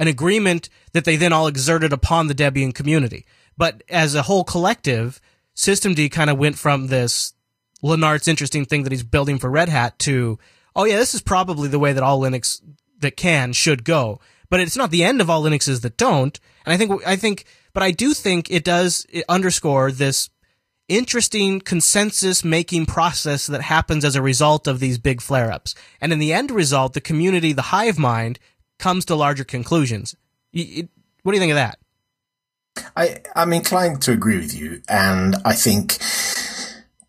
[0.00, 3.24] an agreement that they then all exerted upon the Debian community.
[3.56, 5.20] But as a whole collective,
[5.54, 7.34] Systemd kind of went from this
[7.84, 10.38] Lennart's interesting thing that he's building for Red Hat to,
[10.74, 12.62] oh yeah, this is probably the way that all Linux
[12.98, 14.20] that can should go.
[14.48, 16.40] But it's not the end of all Linuxes that don't.
[16.64, 20.30] And I think, I think, but I do think it does underscore this
[20.88, 25.74] interesting consensus making process that happens as a result of these big flare ups.
[26.00, 28.40] And in the end result, the community, the hive mind,
[28.80, 30.16] comes to larger conclusions.
[30.52, 31.78] What do you think of that?
[32.96, 35.98] I, I'm inclined to agree with you, and I think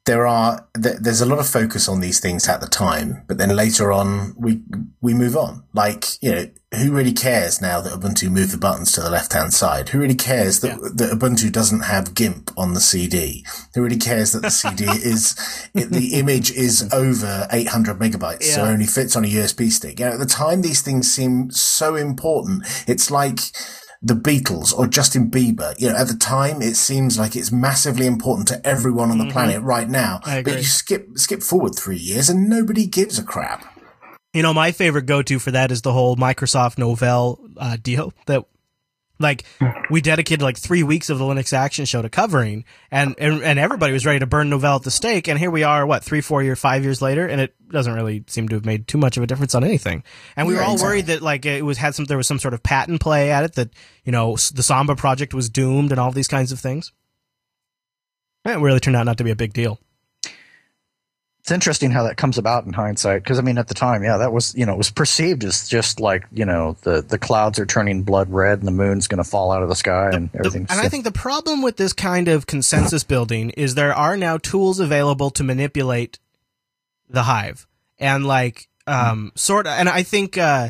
[0.05, 3.37] there are th- there's a lot of focus on these things at the time, but
[3.37, 4.61] then later on we
[4.99, 5.63] we move on.
[5.73, 6.45] Like you know,
[6.75, 9.89] who really cares now that Ubuntu moved the buttons to the left hand side?
[9.89, 13.45] Who really cares that that Ubuntu doesn't have GIMP on the CD?
[13.75, 15.35] Who really cares that the CD is
[15.75, 18.69] it, the image is over 800 megabytes, so Yeah.
[18.71, 19.99] only fits on a USB stick?
[19.99, 22.63] You know, at the time these things seem so important.
[22.87, 23.39] It's like
[24.01, 25.79] the Beatles or Justin Bieber.
[25.79, 29.25] You know, at the time, it seems like it's massively important to everyone on the
[29.25, 29.31] Mhm.
[29.31, 30.19] planet right now.
[30.25, 33.65] But you skip skip forward three years, and nobody gives a crap.
[34.33, 38.13] You know, my favorite go to for that is the whole Microsoft Novell uh, deal
[38.25, 38.45] that.
[39.21, 39.45] Like
[39.89, 43.57] we dedicated like three weeks of the Linux Action Show to covering, and, and and
[43.59, 46.21] everybody was ready to burn Novell at the stake, and here we are, what three,
[46.21, 49.15] four year, five years later, and it doesn't really seem to have made too much
[49.17, 50.03] of a difference on anything.
[50.35, 50.89] And we Yeah, were all exactly.
[50.91, 53.43] worried that like it was had some there was some sort of patent play at
[53.43, 53.69] it that
[54.03, 56.91] you know the Samba project was doomed and all these kinds of things.
[58.45, 59.79] It really turned out not to be a big deal.
[61.51, 63.23] It's interesting how that comes about in hindsight.
[63.23, 65.67] Because I mean, at the time, yeah, that was you know it was perceived as
[65.67, 69.21] just like you know the the clouds are turning blood red and the moon's going
[69.21, 70.65] to fall out of the sky and everything.
[70.69, 74.37] And I think the problem with this kind of consensus building is there are now
[74.37, 76.19] tools available to manipulate
[77.09, 77.67] the hive.
[77.99, 80.69] and like um sort of and I think uh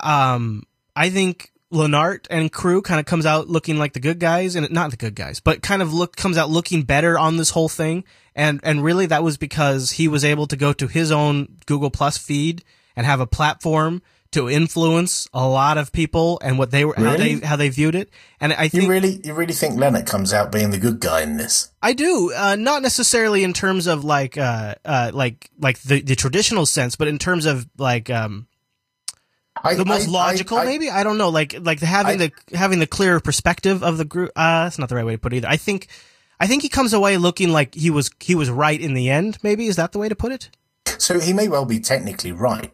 [0.00, 0.64] um
[0.96, 4.68] I think Lennart and crew kind of comes out looking like the good guys and
[4.70, 7.68] not the good guys, but kind of look comes out looking better on this whole
[7.68, 8.04] thing.
[8.38, 11.90] And and really that was because he was able to go to his own Google
[11.90, 12.62] Plus feed
[12.96, 17.16] and have a platform to influence a lot of people and what they were how
[17.16, 18.10] they how they viewed it.
[18.40, 21.22] And I think You really, you really think Leonard comes out being the good guy
[21.22, 21.70] in this?
[21.82, 26.14] I do, uh, not necessarily in terms of like, uh, uh, like, like the, the
[26.14, 28.46] traditional sense, but in terms of like, um,
[29.64, 30.90] I, the most I- logical, I- maybe.
[30.90, 34.30] I don't know, like, like having the having the clearer perspective of the group.
[34.36, 35.48] Uh, that's not the right way to put it either.
[35.48, 35.88] I think,
[36.40, 39.38] I think he comes away looking like he was he was right in the end.
[39.42, 40.50] Maybe is that the way to put it?
[40.98, 42.72] So he may well be technically right,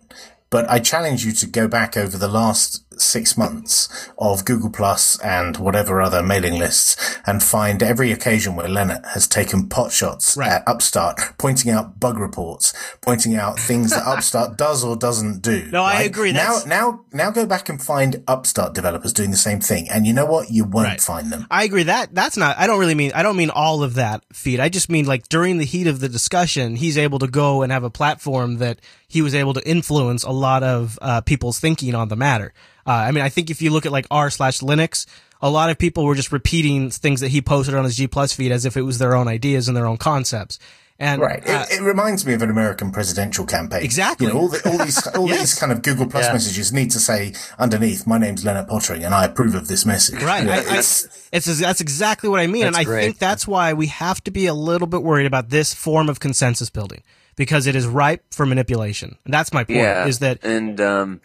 [0.50, 5.18] but I challenge you to go back over the last six months of Google Plus
[5.20, 10.38] and whatever other mailing lists and find every occasion where Leonard has taken pot shots
[10.38, 15.66] at Upstart, pointing out bug reports, pointing out things that Upstart does or doesn't do.
[15.70, 19.36] No, I agree, Now, that's- now, now go back and find Upstart developers doing the
[19.36, 20.50] same thing, and you know what?
[20.50, 21.46] You won't find them.
[21.50, 22.58] I agree that that's not.
[22.58, 23.12] I don't really mean.
[23.14, 24.60] I don't mean all of that feed.
[24.60, 27.72] I just mean like during the heat of the discussion, he's able to go and
[27.72, 31.94] have a platform that he was able to influence a lot of uh, people's thinking
[31.94, 32.52] on the matter.
[32.86, 35.06] Uh, I mean, I think if you look at like r slash Linux,
[35.40, 38.32] a lot of people were just repeating things that he posted on his G Plus
[38.32, 40.58] feed as if it was their own ideas and their own concepts.
[40.96, 41.42] And right.
[41.48, 43.82] uh, it, it reminds me of an American presidential campaign.
[43.82, 44.28] Exactly.
[44.28, 45.40] You know, all, the, all these all Yes.
[45.40, 46.32] these kind of Google Plus Yeah.
[46.34, 50.22] messages need to say underneath, "My name's Leonard Poettering, and I approve of this message."
[50.22, 50.40] Right.
[50.42, 53.02] You know, I, I, it's- it's that's exactly what I mean, and I great.
[53.06, 56.20] think that's why we have to be a little bit worried about this form of
[56.20, 57.02] consensus building
[57.34, 59.16] because it is ripe for manipulation.
[59.24, 59.78] And that's my point.
[59.80, 61.20] Yeah, Is that and um,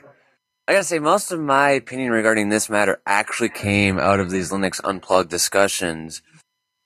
[0.70, 4.52] I gotta say, most of my opinion regarding this matter actually came out of these
[4.52, 6.22] Linux Unplugged discussions.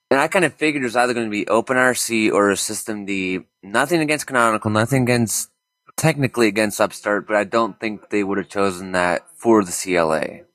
[0.09, 3.43] And I kind of figured it was either going to be OpenRC or Systemd.
[3.61, 5.49] Nothing against Canonical, nothing against
[5.97, 10.45] technically against Upstart, but I don't think they would have chosen that for the CLA.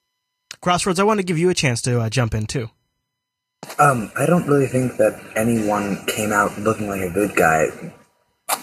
[0.62, 0.98] Crossroads?
[0.98, 2.70] I want to give you a chance to uh, jump in too.
[3.78, 7.66] Um, I don't really think that anyone came out looking like a good guy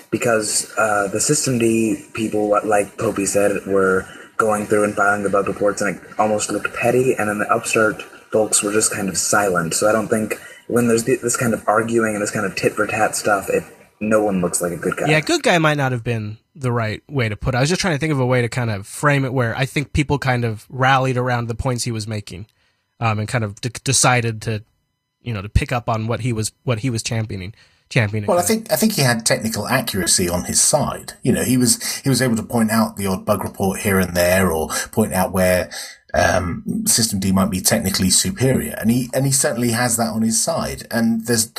[0.09, 4.07] because uh, the System D people, like Popey said, were
[4.38, 7.13] going through and filing the bug reports, and it almost looked petty.
[7.13, 9.73] And then the Upstart folks were just kind of silent.
[9.73, 10.36] So I don't think
[10.67, 13.63] when there's this kind of arguing and this kind of tit for tat stuff, it
[13.99, 15.07] no one looks like a good guy.
[15.07, 17.57] Yeah, good guy might not have been the right way to put it.
[17.57, 19.55] I was just trying to think of a way to kind of frame it where
[19.55, 22.47] I think people kind of rallied around the points he was making,
[22.99, 24.63] um, and kind of d- decided to,
[25.21, 27.53] you know, to pick up on what he was what he was championing.
[27.89, 28.27] Championing.
[28.27, 31.13] Well, I think I think he had technical accuracy on his side.
[31.21, 33.99] You know, he was he was able to point out the odd bug report here
[33.99, 35.69] and there, or point out where
[36.13, 40.23] um, System D might be technically superior, and he and he certainly has that on
[40.23, 40.88] his side.
[40.89, 41.53] And there's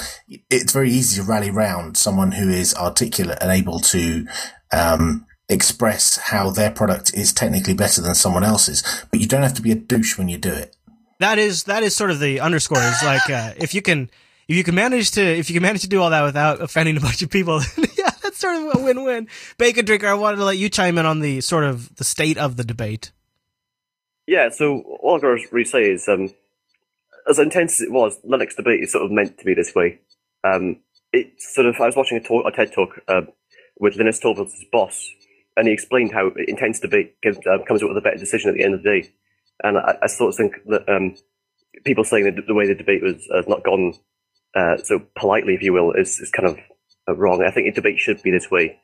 [0.50, 4.26] it's very easy to rally round someone who is articulate and able to
[4.72, 8.82] um, express how their product is technically better than someone else's.
[9.10, 10.74] But you don't have to be a douche when you do it.
[11.20, 14.10] that is that is sort of the underscore is like uh, if you can
[14.48, 16.96] if you can manage to if you can manage to do all that without offending
[16.96, 17.60] a bunch of people
[17.98, 19.28] yeah that's sort of a win-win
[19.58, 22.38] bacon drinker i wanted to let you chime in on the sort of the state
[22.38, 23.12] of the debate
[24.26, 26.30] Yeah, so all I've got to really say is, um,
[27.28, 30.00] as intense as it was, Linux debate is sort of meant to be this way.
[30.42, 30.80] Um,
[31.12, 33.22] it's sort of, I was watching a, talk, a TED talk uh,
[33.78, 35.08] with Linus Torvalds' boss,
[35.56, 38.56] and he explained how intense debate gives, uh, comes up with a better decision at
[38.56, 39.12] the end of the day.
[39.62, 41.14] And I, I sort of think that um,
[41.84, 43.94] people saying that the way the debate was has not gone
[44.56, 46.58] uh, so politely, if you will, is, is kind of
[47.08, 47.42] uh, wrong.
[47.42, 48.78] I think debate should be this way,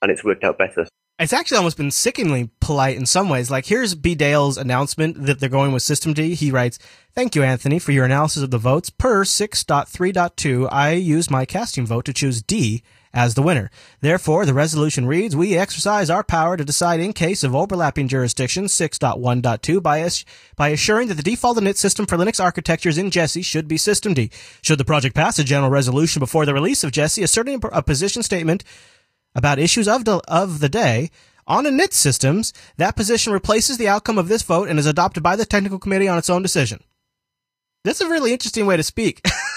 [0.00, 0.88] and it's worked out better.
[1.18, 3.50] it's actually almost been sickeningly polite in some ways.
[3.50, 6.34] Like here's Bdale's announcement that they're going with System D.
[6.34, 6.78] He writes,
[7.14, 8.88] Thank you, Anthony, for your analysis of the votes.
[8.88, 12.82] Per 6.3.2, I used my casting vote to choose D
[13.14, 13.70] as the winner.
[14.00, 18.72] Therefore, the resolution reads, we exercise our power to decide in case of overlapping jurisdictions
[18.72, 20.08] 6.1.2 by,
[20.56, 24.32] by assuring that the default init system for Linux architectures in Jessie should be systemd.
[24.62, 28.22] Should the project pass a general resolution before the release of Jessie asserting a position
[28.22, 28.64] statement
[29.34, 31.10] about issues of the, of the day
[31.46, 35.36] on init systems, that position replaces the outcome of this vote and is adopted by
[35.36, 36.82] the technical committee on its own decision.
[37.84, 39.26] That's a really interesting way to speak.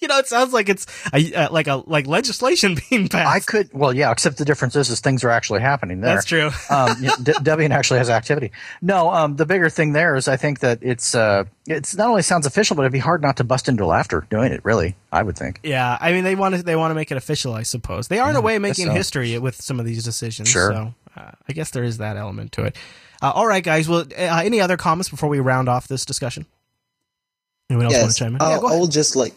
[0.02, 3.28] you know, it sounds like it's a, uh, like a like legislation being passed.
[3.28, 6.14] I could, well, yeah, except the difference is, is things are actually happening there.
[6.14, 6.50] That's true.
[6.70, 8.52] um, you know, De- Debian actually has activity.
[8.80, 12.22] No, um, the bigger thing there is I think that it's, uh, it's not only
[12.22, 15.22] sounds official, but it'd be hard not to bust into laughter doing it, really, I
[15.22, 15.60] would think.
[15.62, 18.08] Yeah, I mean they want to they want to make it official, I suppose.
[18.08, 18.92] They are in a way making so.
[18.92, 20.48] history with some of these decisions.
[20.48, 20.72] Sure.
[20.72, 22.76] So uh, I guess there is that element to it.
[23.22, 23.88] Uh, all right, guys.
[23.88, 26.46] Well, uh, any other comments before we round off this discussion?
[27.68, 28.42] Anyone else want to chime in?
[28.42, 28.80] I, yeah, I ahead.
[28.80, 29.34] would just like,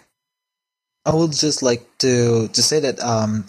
[1.06, 3.46] I would just like to to say that um,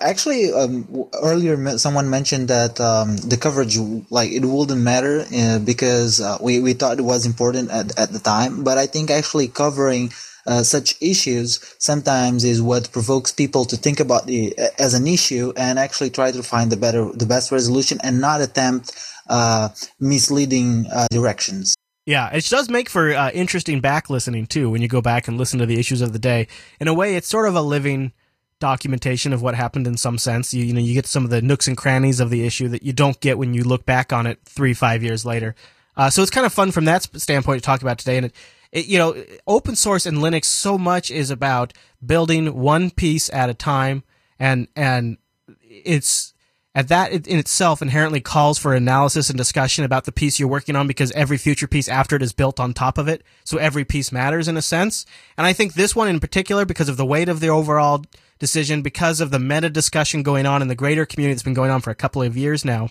[0.00, 0.88] Actually, um,
[1.22, 3.78] earlier someone mentioned that um, the coverage,
[4.10, 8.12] like it wouldn't matter uh, because uh, we we thought it was important at at
[8.12, 8.64] the time.
[8.64, 10.12] But I think actually covering
[10.46, 15.52] uh, such issues sometimes is what provokes people to think about the as an issue
[15.56, 18.92] and actually try to find the better, the best resolution, and not attempt
[19.30, 19.70] uh,
[20.00, 21.76] misleading uh, directions.
[22.06, 25.38] Yeah, it does make for uh, interesting back listening too when you go back and
[25.38, 26.48] listen to the issues of the day.
[26.78, 28.12] In a way, it's sort of a living
[28.60, 30.52] documentation of what happened in some sense.
[30.52, 32.82] You, you know, you get some of the nooks and crannies of the issue that
[32.82, 35.54] you don't get when you look back on it three, five years later.
[35.96, 38.18] Uh, so it's kind of fun from that standpoint to talk about today.
[38.18, 38.34] And it,
[38.72, 41.72] it, you know, open source and Linux so much is about
[42.04, 44.02] building one piece at a time,
[44.38, 45.16] and and
[45.62, 46.33] it's
[46.74, 50.74] and that in itself inherently calls for analysis and discussion about the piece you're working
[50.74, 53.22] on because every future piece after it is built on top of it.
[53.44, 55.06] So every piece matters in a sense.
[55.38, 58.04] And I think this one in particular, because of the weight of the overall
[58.40, 61.70] decision, because of the meta discussion going on in the greater community that's been going
[61.70, 62.88] on for a couple of years now,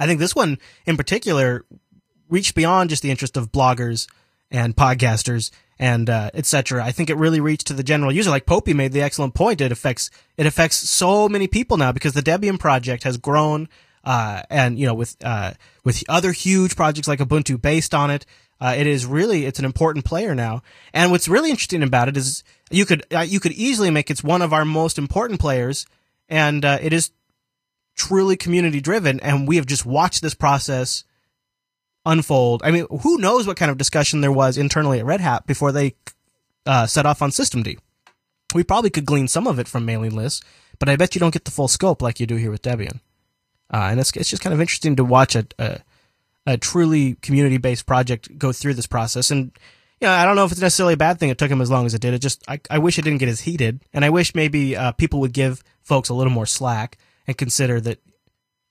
[0.00, 1.64] I think this one in particular
[2.28, 4.08] reached beyond just the interest of bloggers
[4.50, 5.52] and podcasters
[5.82, 6.84] and uh, etc.
[6.84, 8.30] I think it really reached to the general user.
[8.30, 9.60] Like Popey made the excellent point.
[9.60, 13.68] It affects it affects so many people now because the Debian project has grown,
[14.04, 18.24] uh, and you know with uh, with other huge projects like Ubuntu based on it.
[18.60, 20.62] Uh, it is really it's an important player now.
[20.94, 24.22] And what's really interesting about it is you could uh, you could easily make it's
[24.22, 25.84] one of our most important players,
[26.28, 27.10] and uh, it is
[27.96, 29.18] truly community driven.
[29.18, 31.02] And we have just watched this process
[32.04, 32.62] unfold.
[32.64, 35.72] I mean, who knows what kind of discussion there was internally at Red Hat before
[35.72, 35.94] they
[36.66, 37.78] uh, set off on Systemd?
[38.54, 40.42] We probably could glean some of it from mailing lists,
[40.78, 43.00] but I bet you don't get the full scope like you do here with Debian.
[43.72, 45.78] Uh, and it's it's just kind of interesting to watch a a,
[46.46, 49.30] a truly community based project go through this process.
[49.30, 49.52] And
[50.00, 51.70] you know, I don't know if it's necessarily a bad thing it took him as
[51.70, 52.12] long as it did.
[52.12, 54.92] It just I, I wish it didn't get as heated, and I wish maybe uh,
[54.92, 58.00] people would give folks a little more slack and consider that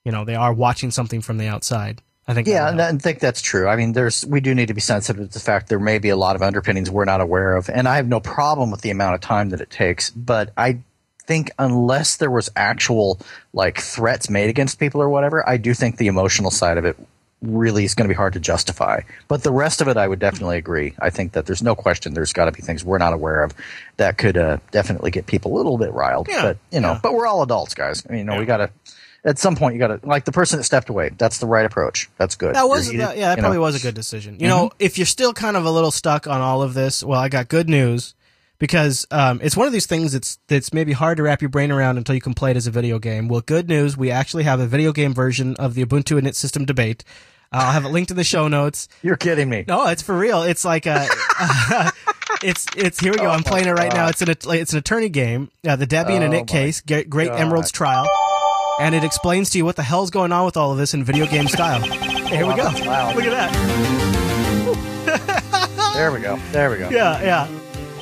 [0.05, 2.01] you know they are watching something from the outside.
[2.31, 3.67] I think yeah, and I think that's true.
[3.67, 6.07] I mean, there's we do need to be sensitive to the fact there may be
[6.07, 8.89] a lot of underpinnings we're not aware of, and I have no problem with the
[8.89, 10.11] amount of time that it takes.
[10.11, 10.79] But I
[11.23, 13.19] think unless there was actual
[13.51, 16.97] like threats made against people or whatever, I do think the emotional side of it
[17.41, 19.01] really is going to be hard to justify.
[19.27, 20.93] But the rest of it, I would definitely agree.
[20.99, 23.53] I think that there's no question there's got to be things we're not aware of
[23.97, 26.29] that could uh, definitely get people a little bit riled.
[26.29, 26.99] Yeah, but you know, yeah.
[27.03, 28.05] but we're all adults, guys.
[28.07, 28.71] I mean, you know, we got to.
[29.23, 31.11] At some point, you got to like the person that stepped away.
[31.15, 32.09] That's the right approach.
[32.17, 32.55] That's good.
[32.55, 33.61] That was that, yeah, that probably know.
[33.61, 34.37] was a good decision.
[34.39, 37.19] You know, if you're still kind of a little stuck on all of this, well,
[37.19, 38.15] I got good news
[38.57, 41.71] because um, it's one of these things that's that's maybe hard to wrap your brain
[41.71, 43.27] around until you can play it as a video game.
[43.27, 46.65] Well, good news, we actually have a video game version of the Ubuntu init system
[46.65, 47.03] debate.
[47.53, 48.87] Uh, I'll have it linked in the show notes.
[49.03, 49.65] You're kidding me.
[49.67, 50.43] No, it's for real.
[50.43, 51.07] It's like a.
[52.43, 53.29] It's it's here we go.
[53.29, 54.07] I'm playing it right now.
[54.07, 55.51] It's an it's an attorney game.
[55.67, 58.07] Uh, the Debian and Oh It case, Great, Great Emerald's trial,
[58.79, 61.03] and it explains to you what the hell's going on with all of this in
[61.03, 61.81] video game style.
[61.81, 62.63] Here we go.
[62.63, 63.15] that's loud.
[63.15, 64.71] Look at that.
[65.93, 66.37] There we go.
[66.51, 66.89] There we go.
[66.89, 67.47] Yeah, yeah.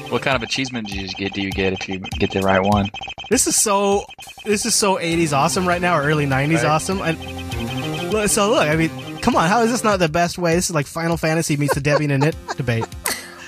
[0.09, 1.34] What kind of achievement do you get?
[1.34, 2.89] Do you get if you get the right one?
[3.30, 4.05] This is so
[4.45, 6.65] this is so 80s awesome right now, or early 90s Right.
[6.65, 7.01] awesome.
[7.01, 10.53] And so look, I mean, come on, how is this not the best way?
[10.55, 12.86] This is like Final Fantasy meets the Debian and It debate.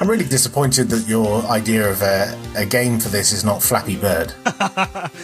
[0.01, 3.97] I'm really disappointed that your idea of a, a game for this is not Flappy
[3.97, 4.33] Bird.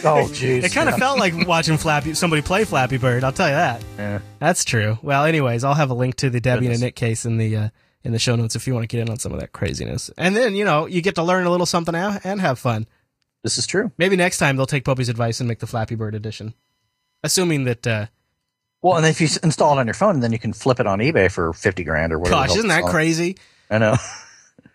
[0.04, 0.62] Oh, jeez.
[0.62, 3.24] It kind of felt like watching Flappy somebody play Flappy Bird.
[3.24, 3.82] I'll tell you that.
[3.98, 4.20] Yeah.
[4.38, 4.96] That's true.
[5.02, 6.80] Well, anyways, I'll have a link to the Debbie Goodness.
[6.82, 7.68] and It case in the uh,
[8.04, 10.10] in the show notes if you want to get in on some of that craziness.
[10.16, 12.86] And then you know you get to learn a little something out and have fun.
[13.42, 13.90] This is true.
[13.98, 16.54] Maybe next time they'll take Popey's advice and make the Flappy Bird edition,
[17.24, 17.84] assuming that.
[17.84, 18.06] Uh,
[18.82, 21.00] Well, and if you install it on your phone, then you can flip it on
[21.00, 22.46] eBay for fifty grand or whatever.
[22.46, 23.36] gosh, isn't that crazy?
[23.68, 23.96] I know.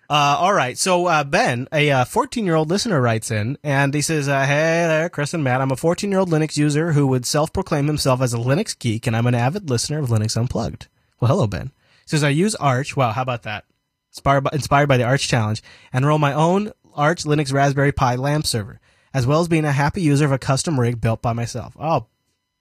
[0.09, 0.77] Uh, all right.
[0.77, 4.85] So, uh, Ben, a 14 year old listener writes in and he says, uh, Hey
[4.87, 5.61] there, Chris and Matt.
[5.61, 8.77] I'm a 14 year old Linux user who would self proclaim himself as a Linux
[8.77, 10.87] geek and I'm an avid listener of Linux Unplugged.
[11.19, 11.71] Well, hello, Ben.
[12.01, 12.97] He says, I use Arch.
[12.97, 13.11] Wow.
[13.11, 13.65] How about that?
[14.11, 18.15] Inspired by, inspired by the Arch challenge and roll my own Arch Linux Raspberry Pi
[18.15, 18.79] LAMP server,
[19.13, 21.75] as well as being a happy user of a custom rig built by myself.
[21.79, 22.07] Oh,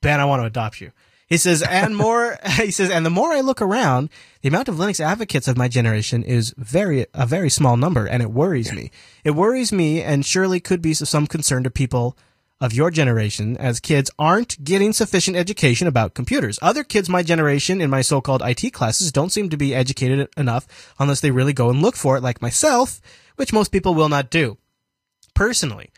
[0.01, 0.93] Ben, I want to adopt you.
[1.27, 4.11] He says, and more, he says, and the more I look around,
[4.43, 8.23] the amount of Linux advocates of my generation is very, a very small number, and
[8.23, 8.91] it worries me.
[9.25, 12.16] It worries me, and surely could be some concern to people
[12.61, 16.61] of your generation, as kids aren't getting sufficient education about computers.
[16.62, 20.95] Other kids my generation in my so-called IT classes don't seem to be educated enough
[21.01, 23.01] unless they really go and look for it, like myself,
[23.35, 24.59] which most people will not do.
[25.35, 25.91] Personally,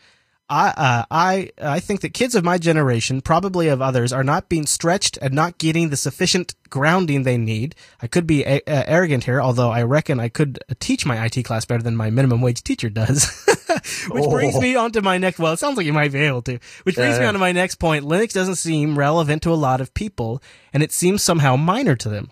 [0.51, 4.49] I, uh, I, I think that kids of my generation, probably of others, are not
[4.51, 7.75] being stretched and not getting the sufficient grounding they need.
[8.03, 11.43] I could be a- uh, arrogant here, although I reckon I could teach my IT
[11.45, 13.25] class better than my minimum wage teacher does.
[14.11, 14.61] Which brings Oh.
[14.61, 16.95] me on to my next, well, it sounds like you might be able to, which
[16.97, 17.29] brings Yeah, me yeah.
[17.29, 18.05] on to my next point.
[18.05, 20.43] Linux doesn't seem relevant to a lot of people,
[20.73, 22.31] and it seems somehow minor to them.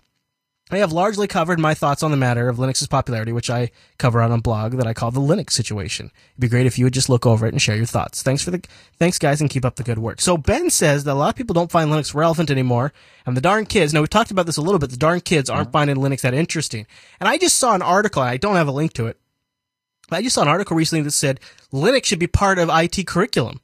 [0.75, 4.21] I have largely covered my thoughts on the matter of Linux's popularity, which I cover
[4.21, 6.11] on a blog that I call the Linux situation.
[6.31, 8.23] It'd be great if you would just look over it and share your thoughts.
[8.23, 8.63] Thanks for the,
[8.97, 10.21] thanks guys and keep up the good work.
[10.21, 12.93] So Ben says that a lot of people don't find Linux relevant anymore,
[13.25, 15.49] and the darn kids, now we talked about this a little bit, the darn kids
[15.49, 15.71] aren't mm-hmm.
[15.73, 16.87] finding Linux that interesting.
[17.19, 19.19] And I just saw an article, I don't have a link to it,
[20.09, 21.39] but I just saw an article recently that said
[21.71, 23.59] Linux should be part of IT curriculum.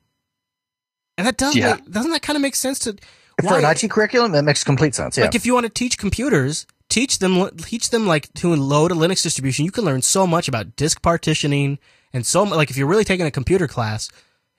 [1.17, 1.75] And that does Yeah.
[1.75, 2.97] make, doesn't that kind of make sense to,
[3.41, 5.17] For an IT curriculum, that makes complete sense.
[5.17, 5.23] Yeah.
[5.23, 8.95] like if you want to teach computers, teach them teach them like to load a
[8.95, 9.65] Linux distribution.
[9.65, 11.79] You can learn so much about disk partitioning
[12.13, 14.09] and so like if you're really taking a computer class,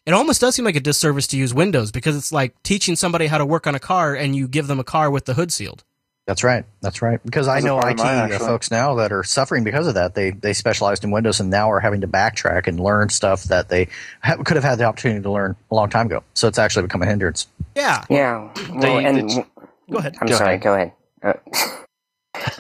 [0.07, 3.26] it almost does seem like a disservice to use Windows because it's like teaching somebody
[3.26, 5.53] how to work on a car and you give them a car with the hood
[5.53, 5.85] sealed.
[6.26, 6.64] That's right.
[6.81, 7.18] That's right.
[7.24, 9.95] Because I That's a know part IT mine, folks now that are suffering because of
[9.95, 10.14] that.
[10.14, 13.68] They they specialized in Windows and now are having to backtrack and learn stuff that
[13.68, 13.89] they
[14.22, 16.22] ha- could have had the opportunity to learn a long time ago.
[16.35, 17.49] So it's actually become a hindrance.
[17.74, 18.05] Yeah.
[18.09, 18.53] Yeah.
[18.70, 19.47] Well, They- and they-
[19.91, 20.14] Go ahead.
[20.20, 20.51] I'm Go sorry.
[20.51, 20.62] ahead.
[20.62, 20.93] Go ahead.
[21.22, 21.33] Uh,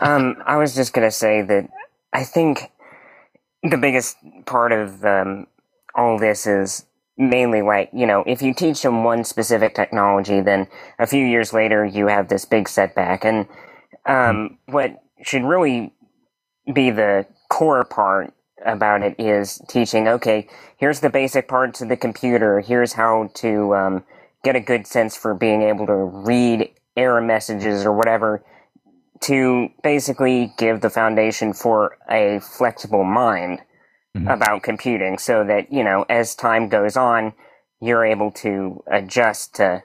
[0.00, 1.68] um, I was just gonna say that
[2.12, 2.70] I think
[3.62, 4.16] the biggest
[4.46, 5.46] part of um,
[5.94, 10.66] all this is mainly like you know if you teach them one specific technology, then
[10.98, 13.46] a few years later you have this big setback, and
[14.06, 15.92] um, what should really
[16.72, 18.32] be the core part
[18.64, 20.46] about it is teaching okay
[20.80, 22.60] here's the basic parts of the computer.
[22.60, 24.04] Here's how to um,
[24.42, 28.42] get a good sense for being able to read error messages or whatever
[29.20, 33.60] to basically give the foundation for a flexible mind
[34.16, 34.28] mm-hmm.
[34.28, 37.32] about computing so that you know as time goes on
[37.80, 39.82] you're able to adjust to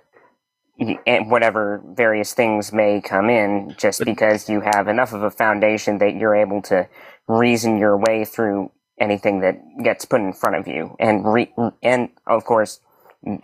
[0.80, 5.98] eh, whatever various things may come in just because you have enough of a foundation
[5.98, 6.88] that you're able to
[7.28, 12.10] reason your way through anything that gets put in front of you and re- and
[12.28, 12.80] of course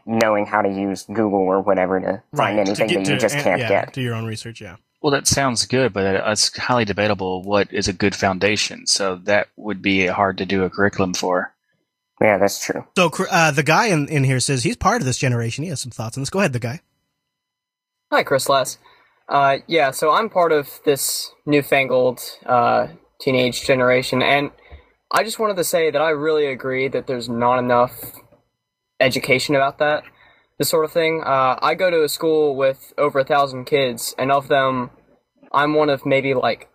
[0.05, 3.15] knowing how to use Google or whatever to find Right, to anything get that you
[3.15, 3.93] to- just can't yeah, get.
[3.93, 4.75] Do your own research, yeah.
[5.01, 8.85] Well, that sounds good, but it- it's highly debatable what is a good foundation.
[8.85, 11.53] So that would be hard to do a curriculum for.
[12.21, 12.85] Yeah, that's true.
[12.95, 15.63] So uh, the guy in, in here says he's part of this generation.
[15.63, 16.29] He has some thoughts on this.
[16.29, 16.81] Go ahead, the guy.
[18.11, 18.77] Hi, Chris Les.
[19.27, 22.87] Uh, yeah, so I'm part of this newfangled uh,
[23.21, 24.51] teenage generation, and
[25.09, 27.93] I just wanted to say that I really agree that there's not enough
[28.99, 30.03] education about that,
[30.61, 31.23] this sort of thing.
[31.25, 34.91] Uh, I go to a school with over a thousand kids, and of them,
[35.51, 36.69] I'm one of maybe like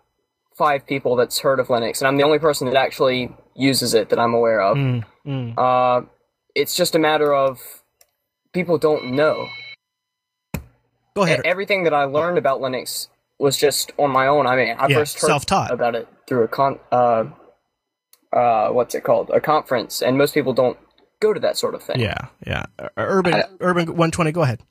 [0.57, 4.09] five people that's heard of Linux, and I'm the only person that actually uses it
[4.09, 4.75] that I'm aware of.
[4.75, 5.53] Mm, mm.
[5.57, 6.05] Uh,
[6.53, 7.59] it's just a matter of
[8.51, 9.47] people don't know.
[11.15, 11.41] Go ahead.
[11.45, 13.07] Everything that I learned about Linux
[13.39, 14.47] was just on my own.
[14.47, 15.71] I mean, I Yeah, first heard self-taught.
[15.71, 17.23] about it through a con, uh,
[18.33, 19.31] uh, what's it called?
[19.33, 20.77] A conference, and most people don't
[21.19, 21.99] go to that sort of thing.
[21.99, 22.65] Yeah, yeah.
[22.79, 24.61] Uh, Urban, Urban 120, go ahead.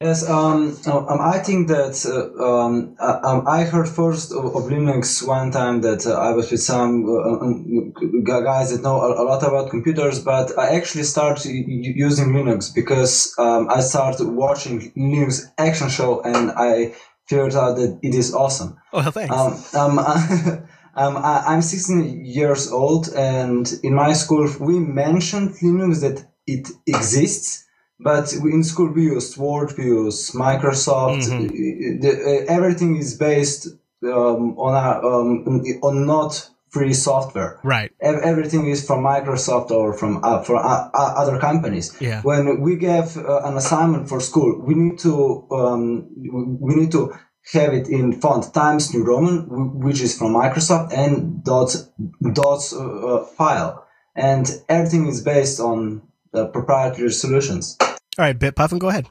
[0.00, 4.62] Yes, um, um, I think that uh, um, uh, um, I heard first of, of
[4.70, 7.92] Linux one time that uh, I was with some uh, um,
[8.22, 12.28] guys that know a, a lot about computers, but I actually started u- u- using
[12.28, 16.94] Linux because um, I started watching Linux action show and I
[17.26, 18.78] figured out that it is awesome.
[18.92, 19.74] Oh, thanks.
[19.74, 19.98] Um, um,
[20.98, 26.68] um, I, I'm 16 years old, and in my school we mentioned Linux that it
[26.86, 27.64] exists,
[28.00, 31.24] but in school we use Word, we use Microsoft.
[31.28, 32.00] Mm-hmm.
[32.00, 33.68] The, uh, everything is based
[34.02, 37.60] um, on a, um, on not free software.
[37.62, 37.90] Right.
[38.00, 41.96] Ev- Everything is from Microsoft or from uh, from uh, uh, other companies.
[42.00, 42.22] Yeah.
[42.22, 46.08] When we give uh, an assignment for school, we need to um,
[46.60, 47.14] we need to
[47.52, 51.74] have it in font Times New Roman, which is from Microsoft, and dot
[52.32, 56.02] dots uh, uh, file, and everything is based on
[56.34, 57.76] uh, proprietary solutions.
[57.80, 59.08] All right, Bit Puffin, go ahead.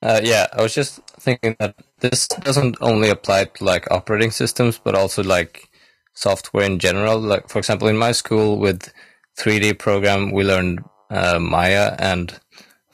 [0.00, 4.78] Uh, yeah, I was just thinking that this doesn't only apply to like operating systems,
[4.78, 5.68] but also like
[6.14, 7.18] software in general.
[7.18, 8.92] Like, for example, in my school with
[9.38, 10.80] 3D program, we learned
[11.10, 12.38] uh, Maya and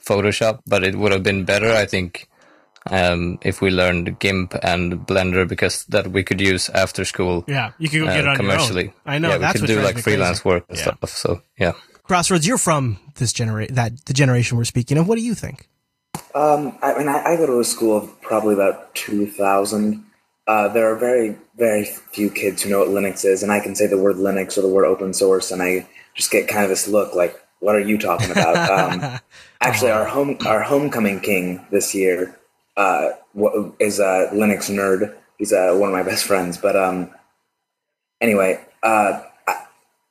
[0.03, 2.27] Photoshop, but it would have been better, I think,
[2.91, 7.43] um, if we learned GIMP and Blender because that we could use after school.
[7.47, 8.35] Yeah, you could go uh, get it on your own.
[8.37, 8.93] commercially.
[9.05, 10.17] I know, Yeah, that's we what could do like me crazy.
[10.17, 10.83] freelance work and Yeah.
[10.95, 11.09] stuff.
[11.09, 11.71] So yeah.
[12.03, 15.07] Crossroads, you're from this generation, that the generation we're speaking of.
[15.07, 15.67] What do you think?
[16.35, 20.03] Um, I mean, I, I go to a school of probably about 2,000.
[20.47, 23.73] Uh, there are very, very few kids who know what Linux is, and I can
[23.73, 26.69] say the word Linux or the word open source, and I just get kind of
[26.69, 28.55] this look like, What are you talking about?
[28.93, 29.19] Um,
[29.61, 32.37] actually, our home our homecoming king this year
[32.77, 33.09] uh,
[33.79, 35.15] is a Linux nerd.
[35.37, 36.57] He's uh, one of my best friends.
[36.57, 37.09] But um,
[38.21, 39.65] anyway, uh, I,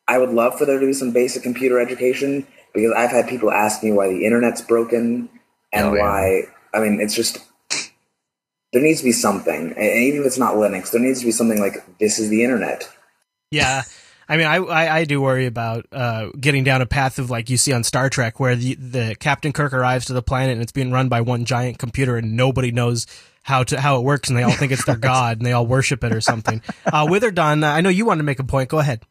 [0.08, 3.50] I would love for there to be some basic computer education because I've had people
[3.50, 5.28] ask me why the internet's broken
[5.72, 6.02] and Oh, yeah.
[6.02, 6.42] why.
[6.72, 7.38] I mean, it's just
[8.72, 11.30] there needs to be something, and even if it's not Linux, there needs to be
[11.32, 12.88] something like this is the internet.
[13.50, 13.82] Yeah.
[14.28, 17.50] I mean, I, I, I do worry about uh, getting down a path of like
[17.50, 20.62] you see on Star Trek, where the, the Captain Kirk arrives to the planet and
[20.62, 23.06] it's being run by one giant computer, and nobody knows
[23.42, 25.66] how to how it works, and they all think it's their god, and they all
[25.66, 26.62] worship it or something.
[26.86, 28.70] Uh, Witherdon, uh, I know you wanted to make a point.
[28.70, 29.02] Go ahead.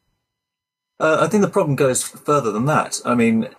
[1.00, 3.02] Uh, I think the problem goes further than that.
[3.06, 3.50] I mean,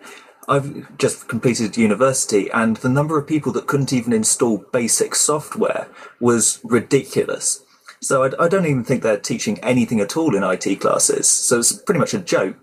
[0.49, 5.89] I've just completed university, and the number of people that couldn't even install basic software
[6.21, 7.64] was ridiculous.
[8.05, 11.27] So I, I don't even think they're teaching anything at all in IT classes.
[11.27, 12.57] So it's pretty much a joke.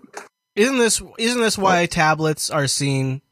[0.54, 3.22] Isn't this isn't this why tablets are seeing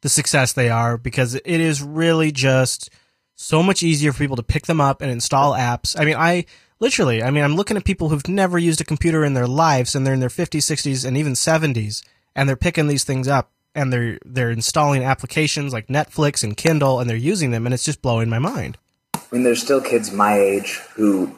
[0.00, 0.96] the success they are?
[0.96, 2.90] Because it is really just
[3.34, 5.98] so much easier for people to pick them up and install apps.
[5.98, 6.46] I mean, I
[6.80, 9.94] literally, I mean, I'm looking at people who've never used a computer in their lives,
[9.94, 12.02] and they're in their 50s, 60s, and even 70s,
[12.34, 17.00] and they're picking these things up and they're they're installing applications like Netflix and Kindle,
[17.00, 18.78] and they're using them, and it's just blowing my mind.
[19.14, 21.34] I mean, there's still kids my age who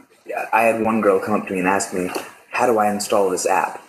[0.52, 2.10] I had one girl come up to me and ask me,
[2.50, 3.82] "How do I install this app?"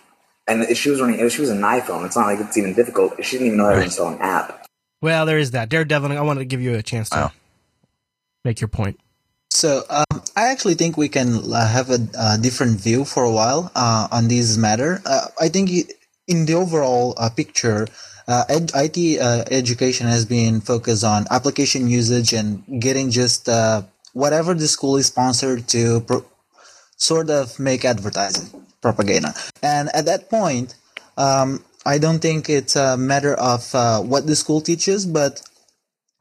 [0.47, 1.27] And she was running.
[1.29, 2.05] She was an iPhone.
[2.05, 3.23] It's not like it's even difficult.
[3.23, 4.65] She didn't even know how to install an app.
[5.01, 5.69] Well, there is that.
[5.69, 7.31] Daredevil, I wanted to give you a chance to
[8.43, 8.99] make your point.
[9.49, 13.31] So um, I actually think we can uh, have a, uh different view for a
[13.31, 15.01] while uh, on this matter.
[15.05, 15.69] Uh, I think
[16.27, 17.87] in the overall uh, picture,
[18.27, 23.83] uh, ed- IT uh, education has been focused on application usage and getting just uh,
[24.15, 26.25] whatever the school is sponsored to pro-
[26.97, 28.47] sort of make advertising
[28.81, 29.33] propaganda.
[29.61, 30.75] And at that point,
[31.17, 35.43] um, I don't think it's a matter of uh, what the school teaches, but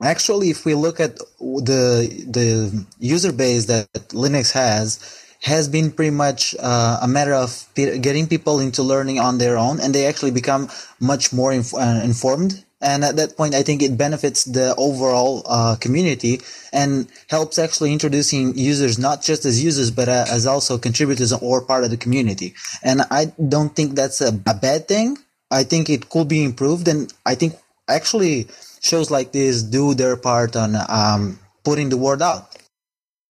[0.02, 4.98] Actually, if we look at the the user base that Linux has,
[5.42, 9.80] has been pretty much uh, a matter of getting people into learning on their own,
[9.80, 10.68] and they actually become
[11.00, 12.64] much more inf- uh, informed.
[12.84, 17.94] And at that point, I think it benefits the overall uh, community and helps actually
[17.94, 21.96] introducing users not just as users, but uh, as also contributors or part of the
[21.96, 22.54] community.
[22.82, 25.16] And I don't think that's a, a bad thing.
[25.50, 27.54] I think it could be improved, and I think
[27.88, 28.48] actually
[28.82, 32.54] shows like this do their part on um, putting the word out.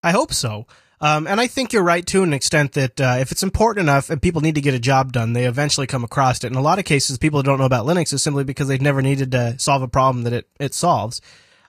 [0.02, 0.66] I hope so.
[1.04, 4.08] Um, and I think you're right to an extent that uh, if it's important enough
[4.08, 6.46] and people need to get a job done, they eventually come across it.
[6.46, 8.80] In a lot of cases, people who don't know about Linux is simply because they've
[8.80, 11.20] never needed to solve a problem that it, it solves.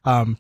[0.06, 0.38] Um,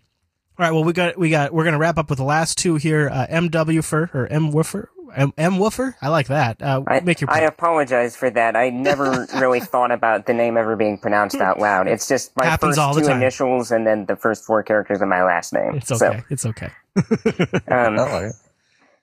[0.57, 0.71] all right.
[0.71, 3.09] Well, we got we got we're gonna wrap up with the last two here.
[3.11, 5.95] Uh, MW for or M Woofer M, M Woofer.
[6.01, 6.61] I like that.
[6.61, 8.55] Uh, make your I apologize for that.
[8.55, 11.87] I never really thought about the name ever being pronounced out loud.
[11.87, 13.17] It's just my Happens first all the two time.
[13.17, 15.75] initials and then the first four characters of my last name.
[15.75, 16.23] It's So, okay.
[16.29, 16.69] It's okay.
[17.67, 18.31] um,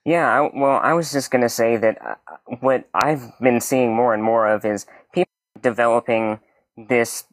[0.04, 2.14] Yeah, I, well, I was just going to say that uh,
[2.60, 5.30] what I've been seeing more and more of is people
[5.60, 6.40] developing
[6.76, 7.24] this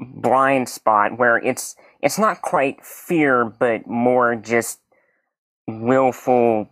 [0.00, 4.80] blind spot where it's it's not quite fear, but more just
[5.66, 6.68] willful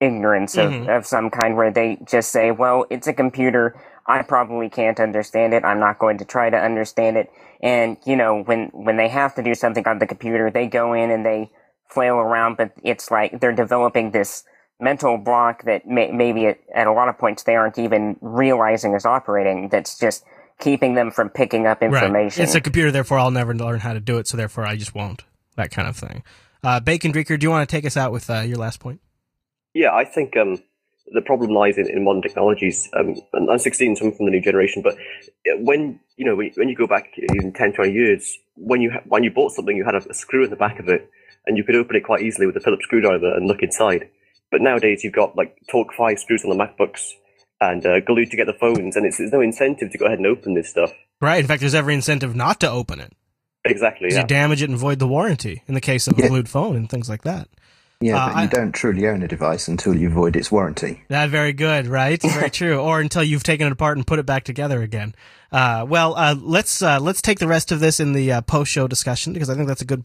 [0.00, 0.88] ignorance of, Mhm.
[0.98, 3.74] of some kind, where they just say, "Well, it's a computer.
[4.06, 5.64] I probably can't understand it.
[5.64, 7.30] I'm not going to try to understand it."
[7.62, 10.92] And you know, when when they have to do something on the computer, they go
[10.92, 11.50] in and they
[11.88, 14.44] flail around, but it's like they're developing this
[14.80, 18.94] mental block that may, maybe at, at a lot of points they aren't even realizing
[18.94, 19.68] is operating.
[19.68, 20.24] That's just
[20.58, 22.40] keeping them from picking up information.
[22.40, 22.44] Right.
[22.48, 24.94] It's a computer, therefore I'll never learn how to do it, so therefore I just
[24.94, 25.24] won't.
[25.56, 26.22] That kind of thing.
[26.62, 29.00] Uh, Bacon Drinker, do you want to take us out with uh, your last point?
[29.72, 30.58] Yeah, I think um,
[31.12, 32.88] the problem lies in, in modern technologies.
[32.94, 34.82] Um, and I'm 16, so I'm from the new generation.
[34.82, 34.96] But
[35.58, 39.02] when you know when, when you go back even 10, 20 years, when you ha-
[39.06, 41.10] when you bought something, you had a, a screw in the back of it,
[41.46, 44.08] and you could open it quite easily with a Phillips screwdriver and look inside.
[44.50, 47.10] But nowadays, you've got like Torx Five screws on the MacBooks
[47.60, 50.54] and uh, glued together phones, and it's, there's no incentive to go ahead and open
[50.54, 50.92] this stuff.
[51.20, 51.40] Right.
[51.40, 53.12] In fact, there's every incentive not to open it.
[53.64, 54.08] Exactly.
[54.08, 54.20] 'Cause Yeah.
[54.22, 56.88] You damage it and void the warranty in the case of a glued phone and
[56.88, 57.48] things like that.
[58.00, 61.02] Yeah, Uh, but you I- don't truly own a device until you void its warranty.
[61.08, 62.20] That very good, right?
[62.34, 62.76] Very true.
[62.78, 65.14] Or until you've taken it apart and put it back together again.
[65.50, 68.70] Uh, well, uh, let's uh, let's take the rest of this in the uh, post
[68.70, 70.04] show discussion because I think that's a good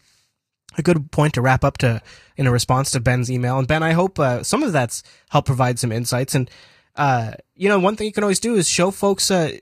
[0.77, 2.01] a good point to wrap up to
[2.37, 3.57] in a response to Ben's email.
[3.59, 6.35] And Ben, I hope uh, some of that's helped provide some insights.
[6.35, 6.49] And
[6.95, 9.57] uh, you know, one thing you can always do is show folks, uh,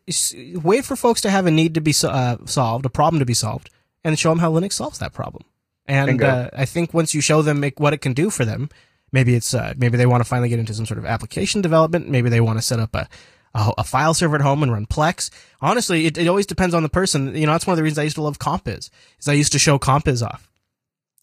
[0.56, 3.26] wait for folks to have a need to be so- uh, solved, a problem to
[3.26, 3.70] be solved,
[4.04, 5.44] and show them how Linux solves that problem.
[5.86, 8.70] And uh, I think once you show them what it can do for them,
[9.12, 12.10] maybe it's uh, maybe they want to finally get into some sort of application development.
[12.10, 13.08] Maybe they want to set up a
[13.56, 15.32] a, a file server at home and run Plex.
[15.62, 17.36] Honestly, it, it always depends on the person.
[17.36, 18.90] You know, that's one of the reasons I used to love Compiz,
[19.20, 20.49] is I used to show Compiz off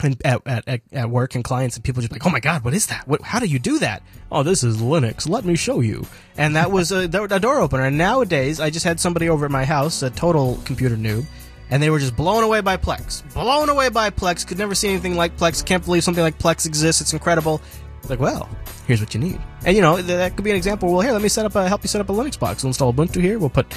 [0.02, 2.74] and at, at, at, work and clients and people just like, oh my god, what
[2.74, 3.08] is that?
[3.08, 4.02] What, how do you do that?
[4.30, 5.28] Oh, this is Linux.
[5.28, 6.06] Let me show you.
[6.36, 7.84] And that was a, a door opener.
[7.84, 11.24] And nowadays, I just had somebody over at my house, a total computer noob,
[11.70, 13.22] and they were just blown away by Plex.
[13.32, 14.46] Blown away by Plex.
[14.46, 15.64] Could never see anything like Plex.
[15.64, 17.00] Can't believe something like Plex exists.
[17.00, 17.60] It's incredible.
[18.08, 18.48] Like, well,
[18.86, 19.40] here's what you need.
[19.64, 20.92] And you know, that could be an example.
[20.92, 22.62] Well, here, let me set up a, help you set up a Linux box.
[22.62, 23.38] We'll install Ubuntu here.
[23.38, 23.68] We'll put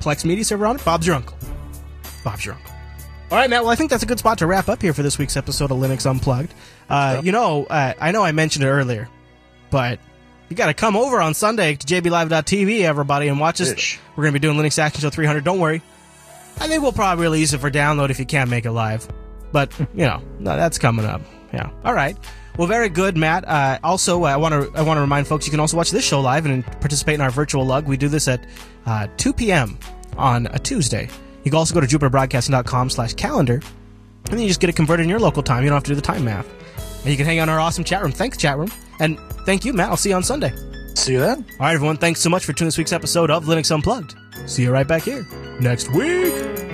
[0.00, 0.84] Plex media server on it.
[0.84, 1.36] Bob's your uncle.
[2.24, 2.75] Bob's your uncle.
[3.30, 3.62] All right, Matt.
[3.62, 5.72] Well, I think that's a good spot to wrap up here for this week's episode
[5.72, 6.54] of Linux Unplugged.
[6.88, 9.08] Uh, You know, uh, I know I mentioned it earlier,
[9.70, 9.98] but
[10.48, 13.98] you got to come over on Sunday to jblive.tv, everybody, and watch us.
[14.14, 15.42] We're going to be doing Linux Action Show 300.
[15.42, 15.82] Don't worry.
[16.60, 19.08] I think we'll probably release it for download if you can't make it live.
[19.50, 21.20] But, you know, no, that's coming up.
[21.52, 21.70] Yeah.
[21.84, 22.16] All right.
[22.56, 23.46] Well, very good, Matt.
[23.46, 25.90] Uh, also, uh, I want to I want to remind folks you can also watch
[25.90, 27.86] this show live and participate in our virtual lug.
[27.86, 28.46] We do this at
[28.86, 29.78] uh, 2 p.m.
[30.16, 31.08] on a Tuesday.
[31.46, 33.54] You can also go to jupiterbroadcasting.com slash calendar,
[34.24, 35.62] and then you just get it converted in your local time.
[35.62, 36.48] You don't have to do the time math.
[37.02, 38.10] And you can hang out in our awesome chat room.
[38.10, 38.68] Thanks, chat room.
[38.98, 39.16] And
[39.46, 39.90] thank you, Matt.
[39.90, 40.52] I'll see you on Sunday.
[40.96, 41.46] See you then.
[41.52, 41.98] All right, everyone.
[41.98, 44.16] Thanks so much for tuning this week's episode of Linux Unplugged.
[44.46, 45.24] See you right back here
[45.60, 46.65] next week.